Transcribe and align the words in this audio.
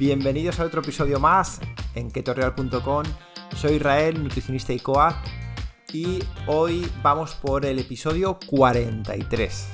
Bienvenidos 0.00 0.58
a 0.58 0.64
otro 0.64 0.80
episodio 0.80 1.20
más 1.20 1.60
en 1.94 2.10
ketoreal.com. 2.10 3.04
Soy 3.54 3.74
Israel, 3.74 4.22
nutricionista 4.22 4.72
y 4.72 4.78
coach, 4.78 5.12
y 5.92 6.20
hoy 6.46 6.90
vamos 7.02 7.34
por 7.34 7.66
el 7.66 7.78
episodio 7.78 8.38
43. 8.46 9.68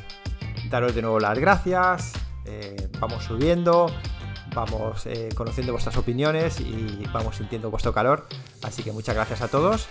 Daros 0.68 0.96
de 0.96 1.02
nuevo 1.02 1.20
las 1.20 1.38
gracias, 1.38 2.12
eh, 2.44 2.88
vamos 2.98 3.22
subiendo, 3.22 3.86
vamos 4.52 5.06
eh, 5.06 5.28
conociendo 5.36 5.72
vuestras 5.72 5.96
opiniones 5.96 6.58
y 6.58 7.04
vamos 7.12 7.36
sintiendo 7.36 7.70
vuestro 7.70 7.92
calor, 7.92 8.26
así 8.64 8.82
que 8.82 8.90
muchas 8.90 9.14
gracias 9.14 9.42
a 9.42 9.48
todos. 9.48 9.86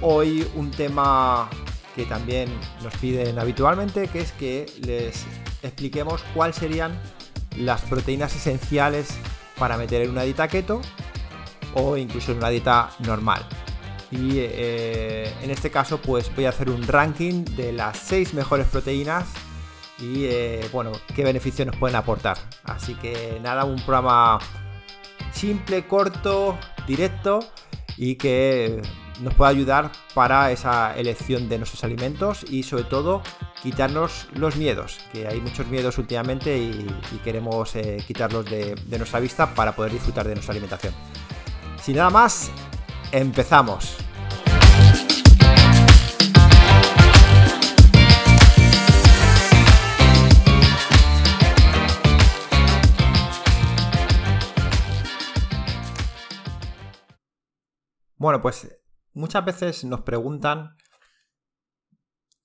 Hoy 0.00 0.50
un 0.54 0.70
tema 0.70 1.50
que 1.94 2.06
también 2.06 2.48
nos 2.82 2.96
piden 2.96 3.38
habitualmente, 3.38 4.08
que 4.08 4.22
es 4.22 4.32
que 4.32 4.64
les 4.80 5.26
expliquemos 5.62 6.24
cuáles 6.32 6.56
serían 6.56 6.98
las 7.58 7.82
proteínas 7.82 8.34
esenciales 8.34 9.10
para 9.58 9.76
meter 9.76 10.02
en 10.02 10.10
una 10.10 10.22
dieta 10.22 10.48
keto 10.48 10.80
o 11.74 11.96
incluso 11.96 12.32
en 12.32 12.38
una 12.38 12.48
dieta 12.48 12.90
normal. 13.00 13.46
Y 14.10 14.38
eh, 14.38 15.32
en 15.42 15.50
este 15.50 15.70
caso 15.70 15.98
pues 15.98 16.34
voy 16.34 16.46
a 16.46 16.48
hacer 16.50 16.70
un 16.70 16.82
ranking 16.86 17.44
de 17.44 17.72
las 17.72 17.98
6 17.98 18.34
mejores 18.34 18.66
proteínas 18.66 19.26
y 19.98 20.24
eh, 20.24 20.68
bueno, 20.72 20.92
qué 21.14 21.24
beneficios 21.24 21.66
nos 21.66 21.76
pueden 21.76 21.96
aportar. 21.96 22.38
Así 22.64 22.94
que 22.94 23.38
nada, 23.42 23.64
un 23.64 23.76
programa 23.76 24.38
simple, 25.32 25.86
corto, 25.86 26.56
directo 26.86 27.40
y 27.96 28.14
que 28.14 28.80
nos 29.20 29.34
puede 29.34 29.50
ayudar 29.50 29.90
para 30.14 30.50
esa 30.52 30.96
elección 30.96 31.48
de 31.48 31.58
nuestros 31.58 31.84
alimentos 31.84 32.44
y 32.48 32.62
sobre 32.62 32.84
todo 32.84 33.22
quitarnos 33.62 34.28
los 34.34 34.56
miedos, 34.56 34.98
que 35.12 35.26
hay 35.26 35.40
muchos 35.40 35.66
miedos 35.66 35.98
últimamente 35.98 36.56
y, 36.56 36.86
queremos 37.24 37.74
eh, 37.76 38.02
quitarlos 38.06 38.44
de, 38.44 38.74
de 38.74 38.98
nuestra 38.98 39.20
vista 39.20 39.54
para 39.54 39.74
poder 39.74 39.92
disfrutar 39.92 40.26
de 40.26 40.34
nuestra 40.34 40.52
alimentación. 40.52 40.94
Sin 41.82 41.96
nada 41.96 42.10
más, 42.10 42.50
empezamos. 43.12 43.96
Bueno, 58.16 58.42
pues 58.42 58.68
muchas 59.12 59.44
veces 59.44 59.84
nos 59.84 60.02
preguntan 60.02 60.76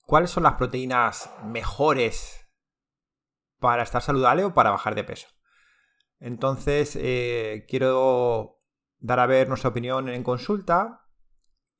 cuáles 0.06 0.32
son 0.32 0.44
las 0.44 0.54
proteínas 0.54 1.30
mejores 1.46 2.48
para 3.60 3.84
estar 3.84 4.02
saludable 4.02 4.44
o 4.44 4.54
para 4.54 4.72
bajar 4.72 4.96
de 4.96 5.04
peso. 5.04 5.28
Entonces, 6.20 6.98
eh, 7.00 7.66
quiero 7.68 8.62
dar 9.00 9.20
a 9.20 9.26
ver 9.26 9.48
nuestra 9.48 9.70
opinión 9.70 10.10
en 10.10 10.24
consulta 10.24 11.08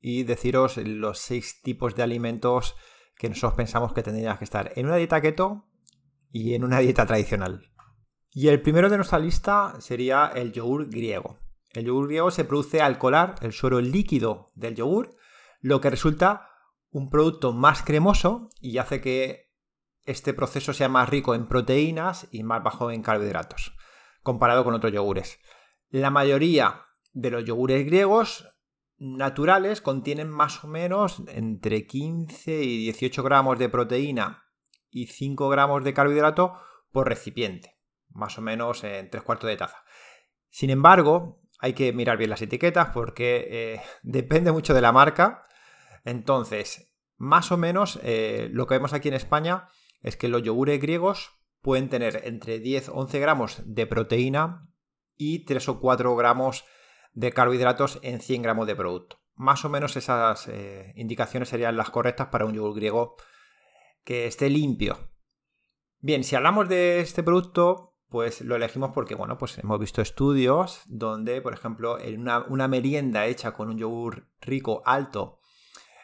y 0.00 0.24
deciros 0.24 0.76
los 0.76 1.18
seis 1.18 1.62
tipos 1.62 1.94
de 1.94 2.02
alimentos 2.02 2.74
que 3.16 3.28
nosotros 3.28 3.54
pensamos 3.54 3.92
que 3.92 4.02
tendrían 4.02 4.36
que 4.36 4.44
estar 4.44 4.72
en 4.76 4.86
una 4.86 4.96
dieta 4.96 5.20
keto 5.20 5.66
y 6.30 6.54
en 6.54 6.64
una 6.64 6.80
dieta 6.80 7.06
tradicional. 7.06 7.70
Y 8.30 8.48
el 8.48 8.60
primero 8.60 8.90
de 8.90 8.96
nuestra 8.96 9.18
lista 9.18 9.76
sería 9.78 10.32
el 10.34 10.52
yogur 10.52 10.90
griego. 10.90 11.38
El 11.74 11.86
yogur 11.86 12.06
griego 12.06 12.30
se 12.30 12.44
produce 12.44 12.80
al 12.80 12.98
colar 12.98 13.34
el 13.42 13.52
suero 13.52 13.80
líquido 13.80 14.52
del 14.54 14.76
yogur, 14.76 15.16
lo 15.60 15.80
que 15.80 15.90
resulta 15.90 16.50
un 16.90 17.10
producto 17.10 17.52
más 17.52 17.82
cremoso 17.82 18.48
y 18.60 18.78
hace 18.78 19.00
que 19.00 19.52
este 20.04 20.34
proceso 20.34 20.72
sea 20.72 20.88
más 20.88 21.08
rico 21.08 21.34
en 21.34 21.48
proteínas 21.48 22.28
y 22.30 22.44
más 22.44 22.62
bajo 22.62 22.92
en 22.92 23.02
carbohidratos, 23.02 23.76
comparado 24.22 24.62
con 24.62 24.74
otros 24.74 24.92
yogures. 24.92 25.40
La 25.88 26.10
mayoría 26.10 26.86
de 27.12 27.30
los 27.30 27.44
yogures 27.44 27.84
griegos 27.84 28.48
naturales 28.98 29.80
contienen 29.80 30.30
más 30.30 30.62
o 30.62 30.68
menos 30.68 31.22
entre 31.26 31.86
15 31.86 32.62
y 32.62 32.78
18 32.84 33.22
gramos 33.24 33.58
de 33.58 33.68
proteína 33.68 34.44
y 34.90 35.06
5 35.06 35.48
gramos 35.48 35.82
de 35.82 35.94
carbohidrato 35.94 36.54
por 36.92 37.08
recipiente, 37.08 37.76
más 38.10 38.38
o 38.38 38.42
menos 38.42 38.84
en 38.84 39.10
3 39.10 39.22
cuartos 39.24 39.48
de 39.48 39.56
taza. 39.56 39.84
Sin 40.50 40.70
embargo, 40.70 41.43
hay 41.64 41.72
que 41.72 41.94
mirar 41.94 42.18
bien 42.18 42.28
las 42.28 42.42
etiquetas 42.42 42.90
porque 42.92 43.48
eh, 43.50 43.80
depende 44.02 44.52
mucho 44.52 44.74
de 44.74 44.82
la 44.82 44.92
marca. 44.92 45.46
Entonces, 46.04 46.94
más 47.16 47.52
o 47.52 47.56
menos 47.56 47.98
eh, 48.02 48.50
lo 48.52 48.66
que 48.66 48.74
vemos 48.74 48.92
aquí 48.92 49.08
en 49.08 49.14
España 49.14 49.68
es 50.02 50.18
que 50.18 50.28
los 50.28 50.42
yogures 50.42 50.78
griegos 50.78 51.30
pueden 51.62 51.88
tener 51.88 52.20
entre 52.24 52.58
10 52.58 52.90
o 52.90 52.96
11 52.96 53.18
gramos 53.18 53.62
de 53.64 53.86
proteína 53.86 54.68
y 55.16 55.46
3 55.46 55.70
o 55.70 55.80
4 55.80 56.14
gramos 56.14 56.66
de 57.14 57.32
carbohidratos 57.32 57.98
en 58.02 58.20
100 58.20 58.42
gramos 58.42 58.66
de 58.66 58.76
producto. 58.76 59.22
Más 59.34 59.64
o 59.64 59.70
menos 59.70 59.96
esas 59.96 60.46
eh, 60.48 60.92
indicaciones 60.96 61.48
serían 61.48 61.78
las 61.78 61.88
correctas 61.88 62.28
para 62.28 62.44
un 62.44 62.52
yogur 62.52 62.74
griego 62.74 63.16
que 64.04 64.26
esté 64.26 64.50
limpio. 64.50 64.98
Bien, 66.00 66.24
si 66.24 66.36
hablamos 66.36 66.68
de 66.68 67.00
este 67.00 67.22
producto, 67.22 67.93
pues 68.08 68.40
lo 68.42 68.56
elegimos 68.56 68.90
porque, 68.94 69.14
bueno, 69.14 69.38
pues 69.38 69.58
hemos 69.58 69.78
visto 69.80 70.00
estudios 70.00 70.82
donde, 70.86 71.40
por 71.42 71.52
ejemplo, 71.52 71.98
en 71.98 72.20
una, 72.20 72.68
merienda 72.68 73.26
hecha 73.26 73.52
con 73.52 73.68
un 73.68 73.78
yogur 73.78 74.28
rico 74.40 74.82
alto 74.84 75.40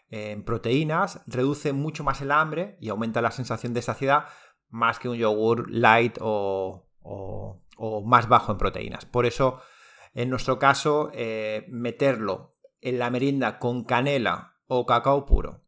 en 0.08 0.44
proteínas 0.44 1.22
reduce 1.26 1.72
mucho 1.72 2.02
más 2.02 2.20
el 2.20 2.32
hambre 2.32 2.76
y 2.80 2.88
aumenta 2.88 3.22
la 3.22 3.30
sensación 3.30 3.74
de 3.74 3.82
saciedad 3.82 4.24
más 4.68 4.98
que 4.98 5.08
un 5.08 5.16
yogur 5.16 5.70
light 5.70 6.18
o, 6.20 6.88
más 8.04 8.28
bajo 8.28 8.52
en 8.52 8.58
proteínas. 8.58 9.04
Por 9.04 9.24
eso, 9.24 9.60
en 10.12 10.30
nuestro 10.30 10.58
caso, 10.58 11.10
eh, 11.14 11.66
meterlo 11.68 12.56
en 12.80 12.98
la 12.98 13.10
merienda 13.10 13.58
con 13.58 13.84
canela 13.84 14.56
o 14.66 14.84
cacao 14.84 15.26
puro 15.26 15.62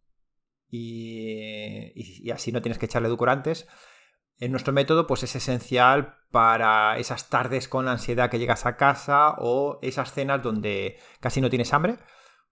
y, 0.68 1.92
y 1.94 2.30
así 2.30 2.50
no 2.50 2.62
tienes 2.62 2.78
que 2.78 2.86
echarle 2.86 3.08
edulcorantes, 3.08 3.68
en 4.38 4.50
nuestro 4.50 4.72
método, 4.72 5.06
pues 5.06 5.22
es 5.22 5.36
esencial 5.36 6.16
para 6.32 6.98
esas 6.98 7.28
tardes 7.28 7.68
con 7.68 7.86
ansiedad 7.86 8.30
que 8.30 8.38
llegas 8.38 8.66
a 8.66 8.76
casa 8.76 9.36
o 9.38 9.78
esas 9.82 10.12
cenas 10.12 10.42
donde 10.42 10.98
casi 11.20 11.40
no 11.40 11.50
tienes 11.50 11.72
hambre, 11.72 11.98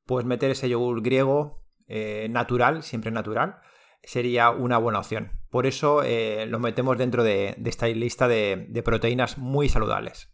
pues 0.04 0.24
meter 0.24 0.50
ese 0.50 0.68
yogur 0.68 1.02
griego 1.02 1.64
eh, 1.88 2.28
natural, 2.30 2.82
siempre 2.82 3.10
natural, 3.10 3.60
sería 4.02 4.50
una 4.50 4.78
buena 4.78 5.00
opción. 5.00 5.32
Por 5.50 5.66
eso 5.66 6.02
eh, 6.04 6.46
lo 6.46 6.60
metemos 6.60 6.98
dentro 6.98 7.24
de, 7.24 7.56
esta 7.64 7.88
lista 7.88 8.28
de, 8.28 8.82
proteínas 8.84 9.38
muy 9.38 9.68
saludables. 9.68 10.30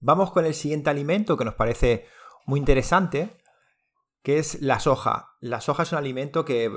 Vamos 0.00 0.32
con 0.32 0.44
el 0.44 0.54
siguiente 0.54 0.90
alimento 0.90 1.36
que 1.36 1.44
nos 1.44 1.54
parece 1.54 2.06
muy 2.46 2.58
interesante, 2.58 3.30
que 4.22 4.38
es 4.38 4.60
la 4.60 4.80
soja. 4.80 5.36
La 5.40 5.60
soja 5.60 5.84
es 5.84 5.92
un 5.92 5.98
alimento 5.98 6.44
que 6.44 6.70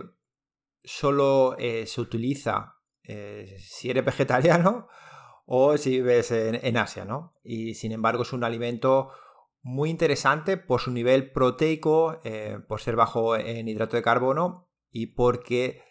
solo 0.83 1.55
eh, 1.57 1.85
se 1.87 2.01
utiliza 2.01 2.80
eh, 3.03 3.57
si 3.59 3.89
eres 3.89 4.05
vegetariano 4.05 4.87
o 5.45 5.77
si 5.77 5.91
vives 5.91 6.31
en, 6.31 6.77
Asia, 6.77 7.05
¿no? 7.05 7.33
Y 7.43 7.73
sin 7.73 7.91
embargo 7.91 8.23
es 8.23 8.33
un 8.33 8.43
alimento 8.43 9.11
muy 9.61 9.89
interesante 9.89 10.57
por 10.57 10.81
su 10.81 10.91
nivel 10.91 11.31
proteico, 11.31 12.19
eh, 12.23 12.59
por 12.67 12.79
ser 12.79 12.95
bajo 12.95 13.35
en 13.35 13.67
hidrato 13.67 13.95
de 13.95 14.01
carbono 14.01 14.69
y 14.89 15.07
porque 15.07 15.83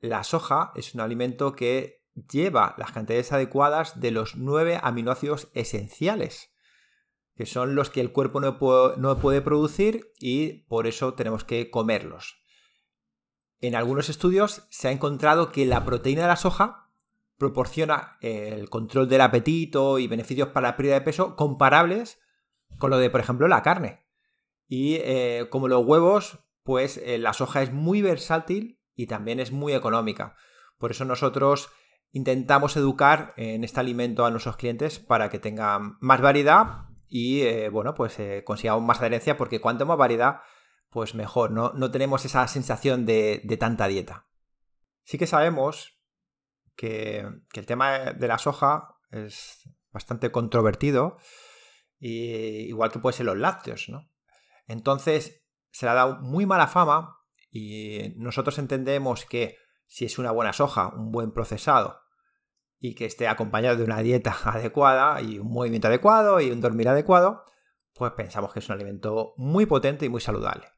la 0.00 0.22
soja 0.22 0.72
es 0.76 0.94
un 0.94 1.00
alimento 1.00 1.54
que 1.54 2.04
lleva 2.30 2.74
las 2.78 2.92
cantidades 2.92 3.32
adecuadas 3.32 4.00
de 4.00 4.10
los 4.10 4.36
nueve 4.36 4.78
aminoácidos 4.82 5.50
esenciales, 5.54 6.54
que 7.34 7.46
son 7.46 7.74
los 7.74 7.90
que 7.90 8.00
el 8.00 8.12
cuerpo 8.12 8.40
no 8.40 9.18
puede 9.18 9.42
producir 9.42 10.12
y 10.20 10.64
por 10.68 10.86
eso 10.86 11.14
tenemos 11.14 11.42
que 11.42 11.70
comerlos. 11.70 12.43
En 13.60 13.74
algunos 13.74 14.08
estudios 14.08 14.66
se 14.70 14.88
ha 14.88 14.92
encontrado 14.92 15.50
que 15.50 15.66
la 15.66 15.84
proteína 15.84 16.22
de 16.22 16.28
la 16.28 16.36
soja 16.36 16.90
proporciona 17.38 18.16
el 18.20 18.70
control 18.70 19.08
del 19.08 19.20
apetito 19.20 19.98
y 19.98 20.06
beneficios 20.06 20.48
para 20.48 20.68
la 20.68 20.76
pérdida 20.76 20.94
de 20.94 21.00
peso 21.00 21.36
comparables 21.36 22.18
con 22.78 22.90
lo 22.90 22.98
de, 22.98 23.10
por 23.10 23.20
ejemplo, 23.20 23.48
la 23.48 23.62
carne. 23.62 24.04
Y 24.68 24.96
eh, 24.96 25.46
como 25.50 25.68
los 25.68 25.84
huevos, 25.84 26.38
pues 26.62 26.96
eh, 26.98 27.18
la 27.18 27.32
soja 27.32 27.62
es 27.62 27.72
muy 27.72 28.02
versátil 28.02 28.80
y 28.94 29.06
también 29.06 29.40
es 29.40 29.52
muy 29.52 29.74
económica. 29.74 30.36
Por 30.78 30.90
eso 30.90 31.04
nosotros 31.04 31.70
intentamos 32.12 32.76
educar 32.76 33.34
en 33.36 33.64
este 33.64 33.80
alimento 33.80 34.24
a 34.24 34.30
nuestros 34.30 34.56
clientes 34.56 34.98
para 34.98 35.28
que 35.30 35.38
tengan 35.38 35.96
más 36.00 36.20
variedad 36.20 36.88
y, 37.08 37.42
eh, 37.42 37.68
bueno, 37.68 37.94
pues 37.94 38.18
consigamos 38.44 38.82
más 38.82 39.00
adherencia 39.00 39.36
porque 39.36 39.60
cuanto 39.60 39.86
más 39.86 39.98
variedad, 39.98 40.40
pues 40.94 41.16
mejor, 41.16 41.50
no, 41.50 41.90
tenemos 41.90 42.24
esa 42.24 42.46
sensación 42.46 43.04
de, 43.04 43.42
tanta 43.58 43.88
dieta. 43.88 44.28
Sí 45.02 45.18
que 45.18 45.26
sabemos 45.26 46.00
que, 46.76 47.28
el 47.52 47.66
tema 47.66 48.12
de 48.12 48.28
la 48.28 48.38
soja 48.38 48.94
es 49.10 49.68
bastante 49.90 50.30
controvertido, 50.30 51.16
igual 51.98 52.92
que 52.92 53.00
puede 53.00 53.16
ser 53.16 53.26
los 53.26 53.36
lácteos, 53.36 53.88
¿no? 53.88 54.08
Entonces, 54.68 55.44
se 55.72 55.84
le 55.84 55.90
ha 55.90 55.94
dado 55.94 56.20
muy 56.20 56.46
mala 56.46 56.68
fama 56.68 57.18
y 57.50 58.14
nosotros 58.14 58.60
entendemos 58.60 59.24
que 59.24 59.56
si 59.88 60.04
es 60.04 60.16
una 60.20 60.30
buena 60.30 60.52
soja, 60.52 60.94
un 60.94 61.10
buen 61.10 61.32
procesado, 61.32 62.02
y 62.78 62.94
que 62.94 63.06
esté 63.06 63.26
acompañado 63.26 63.76
de 63.76 63.82
una 63.82 63.98
dieta 63.98 64.36
adecuada 64.44 65.20
y 65.20 65.40
un 65.40 65.50
movimiento 65.50 65.88
adecuado 65.88 66.40
y 66.40 66.52
un 66.52 66.60
dormir 66.60 66.88
adecuado, 66.88 67.42
pues 67.94 68.12
pensamos 68.12 68.52
que 68.52 68.60
es 68.60 68.68
un 68.68 68.76
alimento 68.76 69.34
muy 69.38 69.66
potente 69.66 70.06
y 70.06 70.08
muy 70.08 70.20
saludable. 70.20 70.73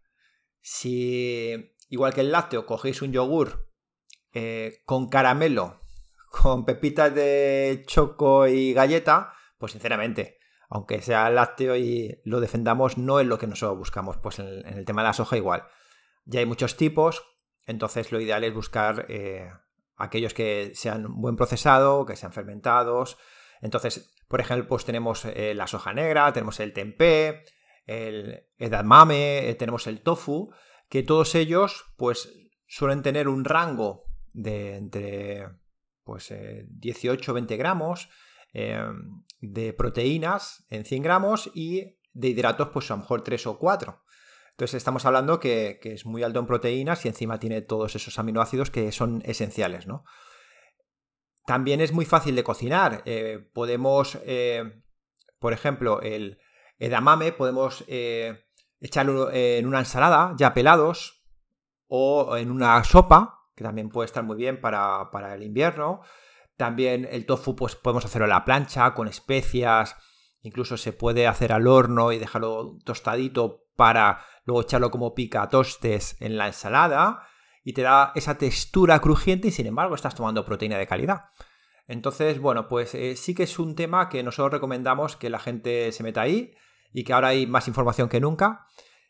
Si, 0.68 1.76
igual 1.90 2.12
que 2.12 2.22
el 2.22 2.32
lácteo, 2.32 2.66
cogéis 2.66 3.00
un 3.00 3.12
yogur 3.12 3.70
eh, 4.32 4.82
con 4.84 5.08
caramelo, 5.08 5.80
con 6.30 6.64
pepitas 6.64 7.14
de 7.14 7.84
choco 7.86 8.48
y 8.48 8.72
galleta, 8.72 9.32
pues 9.58 9.70
sinceramente, 9.70 10.40
aunque 10.68 11.02
sea 11.02 11.30
lácteo 11.30 11.76
y 11.76 12.20
lo 12.24 12.40
defendamos, 12.40 12.98
no 12.98 13.20
es 13.20 13.28
lo 13.28 13.38
que 13.38 13.46
nosotros 13.46 13.78
buscamos. 13.78 14.16
Pues 14.16 14.40
en, 14.40 14.66
el 14.66 14.84
tema 14.84 15.02
de 15.02 15.06
la 15.06 15.12
soja 15.12 15.36
igual. 15.36 15.68
Ya 16.24 16.40
hay 16.40 16.46
muchos 16.46 16.76
tipos, 16.76 17.22
entonces 17.64 18.10
lo 18.10 18.20
ideal 18.20 18.42
es 18.42 18.52
buscar 18.52 19.06
eh, 19.08 19.48
aquellos 19.94 20.34
que 20.34 20.72
sean 20.74 21.20
buen 21.20 21.36
procesado, 21.36 22.06
que 22.06 22.16
sean 22.16 22.32
fermentados. 22.32 23.18
Entonces, 23.60 24.16
por 24.26 24.40
ejemplo, 24.40 24.66
pues 24.66 24.84
tenemos 24.84 25.26
eh, 25.26 25.54
la 25.54 25.68
soja 25.68 25.94
negra, 25.94 26.32
tenemos 26.32 26.58
el 26.58 26.72
tempeh, 26.72 27.44
el 27.86 28.46
edamame, 28.58 29.48
eh, 29.48 29.54
tenemos 29.54 29.86
el 29.86 30.02
tofu, 30.02 30.50
que 30.88 31.02
todos 31.02 31.34
ellos 31.34 31.86
pues 31.96 32.28
suelen 32.66 33.02
tener 33.02 33.28
un 33.28 33.44
rango 33.44 34.04
de 34.32 34.76
entre 34.76 35.48
pues 36.04 36.32
18 36.68 37.34
20 37.34 37.56
gramos 37.56 38.08
em, 38.52 39.24
de 39.40 39.72
proteínas 39.72 40.66
en 40.70 40.84
100 40.84 41.02
gramos 41.02 41.50
y 41.54 41.98
de 42.12 42.28
hidratos 42.28 42.68
pues 42.68 42.90
a 42.90 42.94
lo 42.94 43.00
mejor 43.00 43.22
3 43.22 43.46
o 43.46 43.58
4. 43.58 44.02
Entonces 44.56 44.74
estamos 44.76 45.04
hablando 45.04 45.38
que, 45.38 45.78
es 45.82 46.06
muy 46.06 46.22
alto 46.22 46.40
en 46.40 46.46
proteínas 46.46 47.04
y 47.04 47.08
encima 47.08 47.38
tiene 47.38 47.60
todos 47.60 47.94
esos 47.94 48.18
aminoácidos 48.18 48.70
que 48.70 48.90
son 48.90 49.22
esenciales, 49.26 49.86
¿no? 49.86 50.04
También 51.44 51.82
es 51.82 51.92
muy 51.92 52.06
fácil 52.06 52.34
de 52.34 52.42
cocinar. 52.42 53.02
Eh, 53.04 53.50
podemos, 53.52 54.18
eh, 54.24 54.82
por 55.38 55.52
ejemplo, 55.52 56.00
el 56.00 56.38
edamame, 56.78 57.32
podemos 57.32 57.84
eh, 57.88 58.44
echarlo 58.80 59.30
en 59.32 59.66
una 59.66 59.80
ensalada 59.80 60.34
ya 60.36 60.54
pelados 60.54 61.24
o 61.88 62.36
en 62.36 62.50
una 62.50 62.82
sopa, 62.84 63.40
que 63.54 63.64
también 63.64 63.88
puede 63.88 64.06
estar 64.06 64.24
muy 64.24 64.36
bien 64.36 64.60
para, 64.60 65.10
para 65.10 65.34
el 65.34 65.42
invierno. 65.42 66.02
También 66.56 67.08
el 67.10 67.26
tofu, 67.26 67.54
pues 67.54 67.76
podemos 67.76 68.04
hacerlo 68.04 68.24
a 68.24 68.28
la 68.28 68.44
plancha, 68.44 68.94
con 68.94 69.08
especias. 69.08 69.96
Incluso 70.42 70.76
se 70.76 70.92
puede 70.92 71.26
hacer 71.26 71.52
al 71.52 71.66
horno 71.66 72.12
y 72.12 72.18
dejarlo 72.18 72.78
tostadito 72.84 73.66
para 73.76 74.24
luego 74.44 74.62
echarlo 74.62 74.90
como 74.90 75.14
pica 75.14 75.48
tostes 75.48 76.16
en 76.20 76.36
la 76.36 76.46
ensalada 76.46 77.26
y 77.62 77.72
te 77.72 77.82
da 77.82 78.12
esa 78.14 78.38
textura 78.38 79.00
crujiente 79.00 79.48
y 79.48 79.50
sin 79.50 79.66
embargo 79.66 79.94
estás 79.94 80.14
tomando 80.14 80.44
proteína 80.44 80.78
de 80.78 80.86
calidad. 80.86 81.24
Entonces, 81.88 82.40
bueno, 82.40 82.68
pues 82.68 82.94
eh, 82.94 83.16
sí 83.16 83.34
que 83.34 83.42
es 83.42 83.58
un 83.58 83.74
tema 83.74 84.08
que 84.08 84.22
nosotros 84.22 84.52
recomendamos 84.52 85.16
que 85.16 85.30
la 85.30 85.38
gente 85.38 85.92
se 85.92 86.02
meta 86.02 86.22
ahí 86.22 86.54
y 86.92 87.04
que 87.04 87.12
ahora 87.12 87.28
hay 87.28 87.46
más 87.46 87.68
información 87.68 88.08
que 88.08 88.20
nunca. 88.20 88.66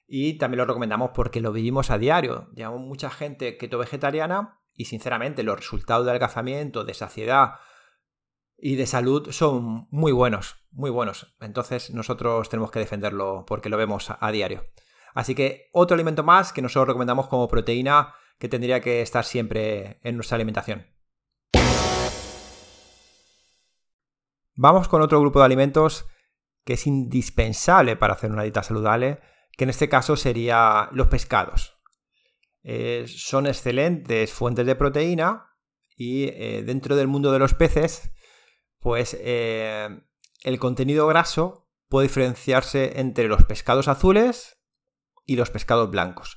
Y 0.06 0.38
también 0.38 0.58
lo 0.58 0.66
recomendamos 0.66 1.10
porque 1.14 1.40
lo 1.40 1.52
vivimos 1.52 1.90
a 1.90 1.98
diario. 1.98 2.48
Llevamos 2.54 2.80
mucha 2.80 3.10
gente 3.10 3.56
keto 3.56 3.78
vegetariana 3.78 4.60
y 4.74 4.84
sinceramente 4.84 5.42
los 5.42 5.56
resultados 5.56 6.04
de 6.04 6.10
adelgazamiento, 6.10 6.84
de 6.84 6.94
saciedad 6.94 7.54
y 8.56 8.76
de 8.76 8.86
salud 8.86 9.30
son 9.32 9.86
muy 9.90 10.12
buenos, 10.12 10.56
muy 10.70 10.90
buenos. 10.90 11.34
Entonces 11.40 11.90
nosotros 11.92 12.48
tenemos 12.48 12.70
que 12.70 12.78
defenderlo 12.78 13.44
porque 13.46 13.68
lo 13.68 13.76
vemos 13.76 14.10
a, 14.10 14.30
diario. 14.30 14.64
Así 15.14 15.34
que 15.34 15.68
otro 15.72 15.94
alimento 15.94 16.22
más 16.22 16.52
que 16.52 16.62
nosotros 16.62 16.88
recomendamos 16.88 17.28
como 17.28 17.48
proteína 17.48 18.14
que 18.38 18.48
tendría 18.48 18.80
que 18.80 19.00
estar 19.00 19.24
siempre 19.24 19.98
en 20.02 20.16
nuestra 20.16 20.36
alimentación. 20.36 20.86
Vamos 24.54 24.88
con 24.88 25.02
otro 25.02 25.20
grupo 25.20 25.38
de 25.40 25.44
alimentos 25.44 26.06
que 26.66 26.72
es 26.72 26.86
indispensable 26.88 27.94
para 27.94 28.14
hacer 28.14 28.32
una 28.32 28.42
dieta 28.42 28.64
saludable, 28.64 29.20
que 29.56 29.64
en 29.64 29.70
este 29.70 29.88
caso 29.88 30.16
sería 30.16 30.88
los 30.90 31.06
pescados. 31.06 31.78
Eh, 32.64 33.04
son 33.06 33.46
excelentes 33.46 34.32
fuentes 34.32 34.66
de 34.66 34.74
proteína 34.74 35.54
y 35.96 36.24
eh, 36.24 36.64
dentro 36.66 36.96
del 36.96 37.06
mundo 37.06 37.30
de 37.30 37.38
los 37.38 37.54
peces 37.54 38.10
pues 38.80 39.16
eh, 39.20 40.00
el 40.42 40.58
contenido 40.58 41.06
graso 41.06 41.68
puede 41.88 42.08
diferenciarse 42.08 42.98
entre 42.98 43.28
los 43.28 43.44
pescados 43.44 43.86
azules 43.86 44.58
y 45.24 45.36
los 45.36 45.50
pescados 45.50 45.88
blancos. 45.90 46.36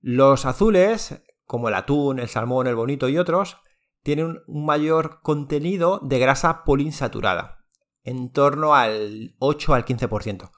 Los 0.00 0.44
azules, 0.44 1.22
como 1.44 1.68
el 1.68 1.74
atún, 1.74 2.18
el 2.18 2.28
salmón, 2.28 2.66
el 2.66 2.74
bonito 2.74 3.08
y 3.08 3.16
otros, 3.16 3.56
tienen 4.02 4.42
un 4.46 4.66
mayor 4.66 5.20
contenido 5.22 6.00
de 6.02 6.18
grasa 6.18 6.64
poliinsaturada, 6.64 7.63
en 8.04 8.30
torno 8.30 8.74
al 8.74 9.34
8 9.38 9.74
al 9.74 9.84
15%, 9.84 10.50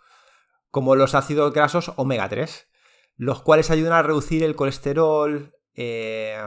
como 0.70 0.96
los 0.96 1.14
ácidos 1.14 1.52
grasos 1.52 1.92
omega 1.96 2.28
3, 2.28 2.68
los 3.16 3.42
cuales 3.42 3.70
ayudan 3.70 3.94
a 3.94 4.02
reducir 4.02 4.44
el 4.44 4.56
colesterol, 4.56 5.54
eh, 5.74 6.38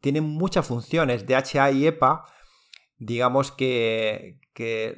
tienen 0.00 0.24
muchas 0.24 0.66
funciones, 0.66 1.26
DHA 1.26 1.70
y 1.70 1.86
EPA, 1.86 2.24
digamos 2.98 3.52
que, 3.52 4.40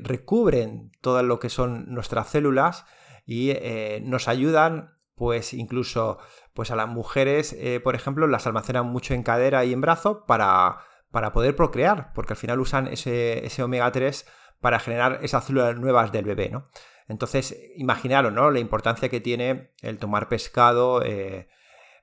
recubren 0.01 0.91
todo 1.01 1.23
lo 1.23 1.39
que 1.39 1.49
son 1.49 1.87
nuestras 1.87 2.29
células 2.29 2.85
y 3.25 3.51
eh, 3.51 4.01
nos 4.05 4.27
ayudan, 4.27 4.99
pues 5.15 5.55
incluso 5.55 6.19
pues 6.55 6.71
a 6.71 6.77
las 6.77 6.89
mujeres, 6.89 7.55
eh, 7.59 7.81
por 7.81 7.95
ejemplo, 7.95 8.27
las 8.27 8.47
almacenan 8.47 8.87
mucho 8.87 9.15
en 9.15 9.23
cadera 9.23 9.65
y 9.65 9.73
en 9.73 9.81
brazo 9.81 10.27
para, 10.27 10.79
para 11.11 11.33
poder 11.33 11.55
procrear, 11.55 12.13
porque 12.15 12.33
al 12.33 12.37
final 12.37 12.61
usan 12.61 12.89
ese, 12.89 13.63
omega 13.63 13.91
3 13.93 14.27
para 14.61 14.79
generar 14.79 15.21
esas 15.23 15.45
células 15.45 15.77
nuevas 15.77 16.13
del 16.13 16.25
bebé, 16.25 16.51
¿no? 16.51 16.69
Entonces, 17.07 17.57
imaginaros, 17.77 18.33
¿no? 18.33 18.51
La 18.51 18.61
importancia 18.61 19.09
que 19.09 19.21
tiene 19.21 19.75
el 19.83 19.99
tomar 19.99 20.29
pescado 20.29 21.03
eh, 21.03 21.49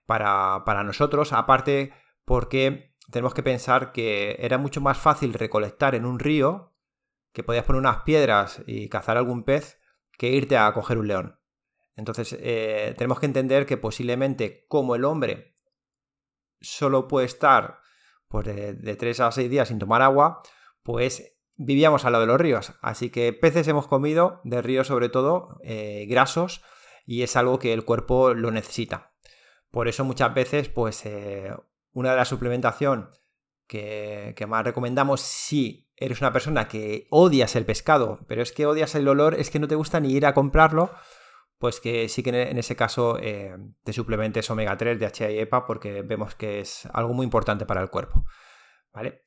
para, 0.06 0.64
para 0.66 0.84
nosotros, 0.84 1.34
aparte 1.34 1.94
porque 2.24 2.96
tenemos 3.12 3.34
que 3.34 3.44
pensar 3.44 3.92
que 3.92 4.38
era 4.40 4.58
mucho 4.58 4.80
más 4.80 4.98
fácil 4.98 5.34
recolectar 5.34 5.96
en 5.96 6.06
un 6.06 6.20
río, 6.20 6.74
que 7.34 7.44
podías 7.44 7.66
poner 7.66 7.80
unas 7.80 8.04
piedras 8.04 8.62
y 8.68 8.90
cazar 8.90 9.18
algún 9.18 9.44
pez, 9.44 9.80
que 10.18 10.30
irte 10.30 10.58
a 10.58 10.72
coger 10.74 10.98
un 10.98 11.08
león. 11.08 11.40
Entonces, 11.96 12.38
eh, 12.40 12.94
tenemos 12.98 13.20
que 13.20 13.26
entender 13.26 13.66
que 13.66 13.78
posiblemente 13.78 14.66
como 14.68 14.96
el 14.96 15.06
hombre 15.06 15.58
solo 16.62 17.08
puede 17.08 17.26
estar 17.26 17.80
pues, 18.28 18.46
de, 18.46 18.96
3 18.96 19.20
a 19.20 19.32
6 19.32 19.50
días 19.50 19.68
sin 19.68 19.80
tomar 19.80 20.02
agua, 20.02 20.42
pues 20.84 21.38
vivíamos 21.62 22.06
al 22.06 22.14
lado 22.14 22.26
de 22.26 22.32
los 22.32 22.42
ríos. 22.42 22.74
Así 22.82 23.10
que 23.10 23.34
peces 23.34 23.68
hemos 23.68 23.88
comido, 23.88 24.42
de 24.44 24.62
ríos 24.62 24.88
sobre 24.88 25.10
todo, 25.10 25.60
eh, 25.64 26.06
grasos, 26.10 26.64
y 27.06 27.24
es 27.24 27.36
algo 27.36 27.60
que 27.60 27.74
el 27.74 27.86
cuerpo 27.86 28.34
lo 28.34 28.52
necesita. 28.52 29.14
Por 29.70 29.88
eso 29.88 30.04
muchas 30.04 30.34
veces, 30.34 30.70
pues 30.70 31.06
eh, 31.06 31.54
una 31.94 32.12
de 32.12 32.18
las 32.18 32.28
suplementación 32.28 33.10
que, 33.68 34.36
más 34.48 34.66
recomendamos 34.66 35.22
si 35.22 35.90
eres 35.96 36.20
una 36.20 36.34
persona 36.34 36.68
que 36.68 37.08
odias 37.10 37.56
el 37.56 37.66
pescado, 37.66 38.20
pero 38.28 38.42
es 38.42 38.52
que 38.52 38.66
odias 38.66 38.96
el 38.96 39.08
olor, 39.08 39.36
es 39.36 39.50
que 39.50 39.60
no 39.60 39.68
te 39.68 39.76
gusta 39.76 40.00
ni 40.00 40.12
ir 40.12 40.26
a 40.26 40.34
comprarlo, 40.34 40.92
pues 41.58 41.80
que 41.80 42.10
sí 42.10 42.24
que 42.24 42.30
en 42.30 42.58
ese 42.58 42.76
caso 42.76 43.18
eh, 43.22 43.56
te 43.84 43.94
suplementes 43.94 44.50
omega 44.50 44.76
3, 44.76 45.00
DHA 45.00 45.32
y 45.32 45.46
porque 45.46 46.02
vemos 46.02 46.36
que 46.36 46.60
es 46.60 46.88
algo 46.92 47.14
muy 47.14 47.24
importante 47.24 47.66
para 47.66 47.82
el 47.82 47.90
cuerpo. 47.90 48.26
¿Vale? 48.92 49.22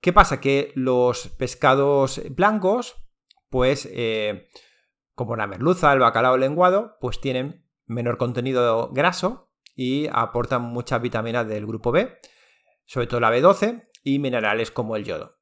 ¿Qué 0.00 0.12
pasa? 0.12 0.40
Que 0.40 0.72
los 0.74 1.28
pescados 1.28 2.22
blancos, 2.30 2.96
pues 3.50 3.88
eh, 3.92 4.48
como 5.14 5.36
la 5.36 5.46
merluza, 5.46 5.92
el 5.92 5.98
bacalao, 5.98 6.36
el 6.36 6.40
lenguado, 6.40 6.96
pues 7.00 7.20
tienen 7.20 7.66
menor 7.86 8.16
contenido 8.16 8.90
graso 8.92 9.50
y 9.74 10.08
aportan 10.12 10.62
muchas 10.62 11.02
vitaminas 11.02 11.46
del 11.46 11.66
grupo 11.66 11.92
B, 11.92 12.18
sobre 12.86 13.06
todo 13.06 13.20
la 13.20 13.30
B12 13.30 13.88
y 14.02 14.18
minerales 14.18 14.70
como 14.70 14.96
el 14.96 15.04
yodo. 15.04 15.38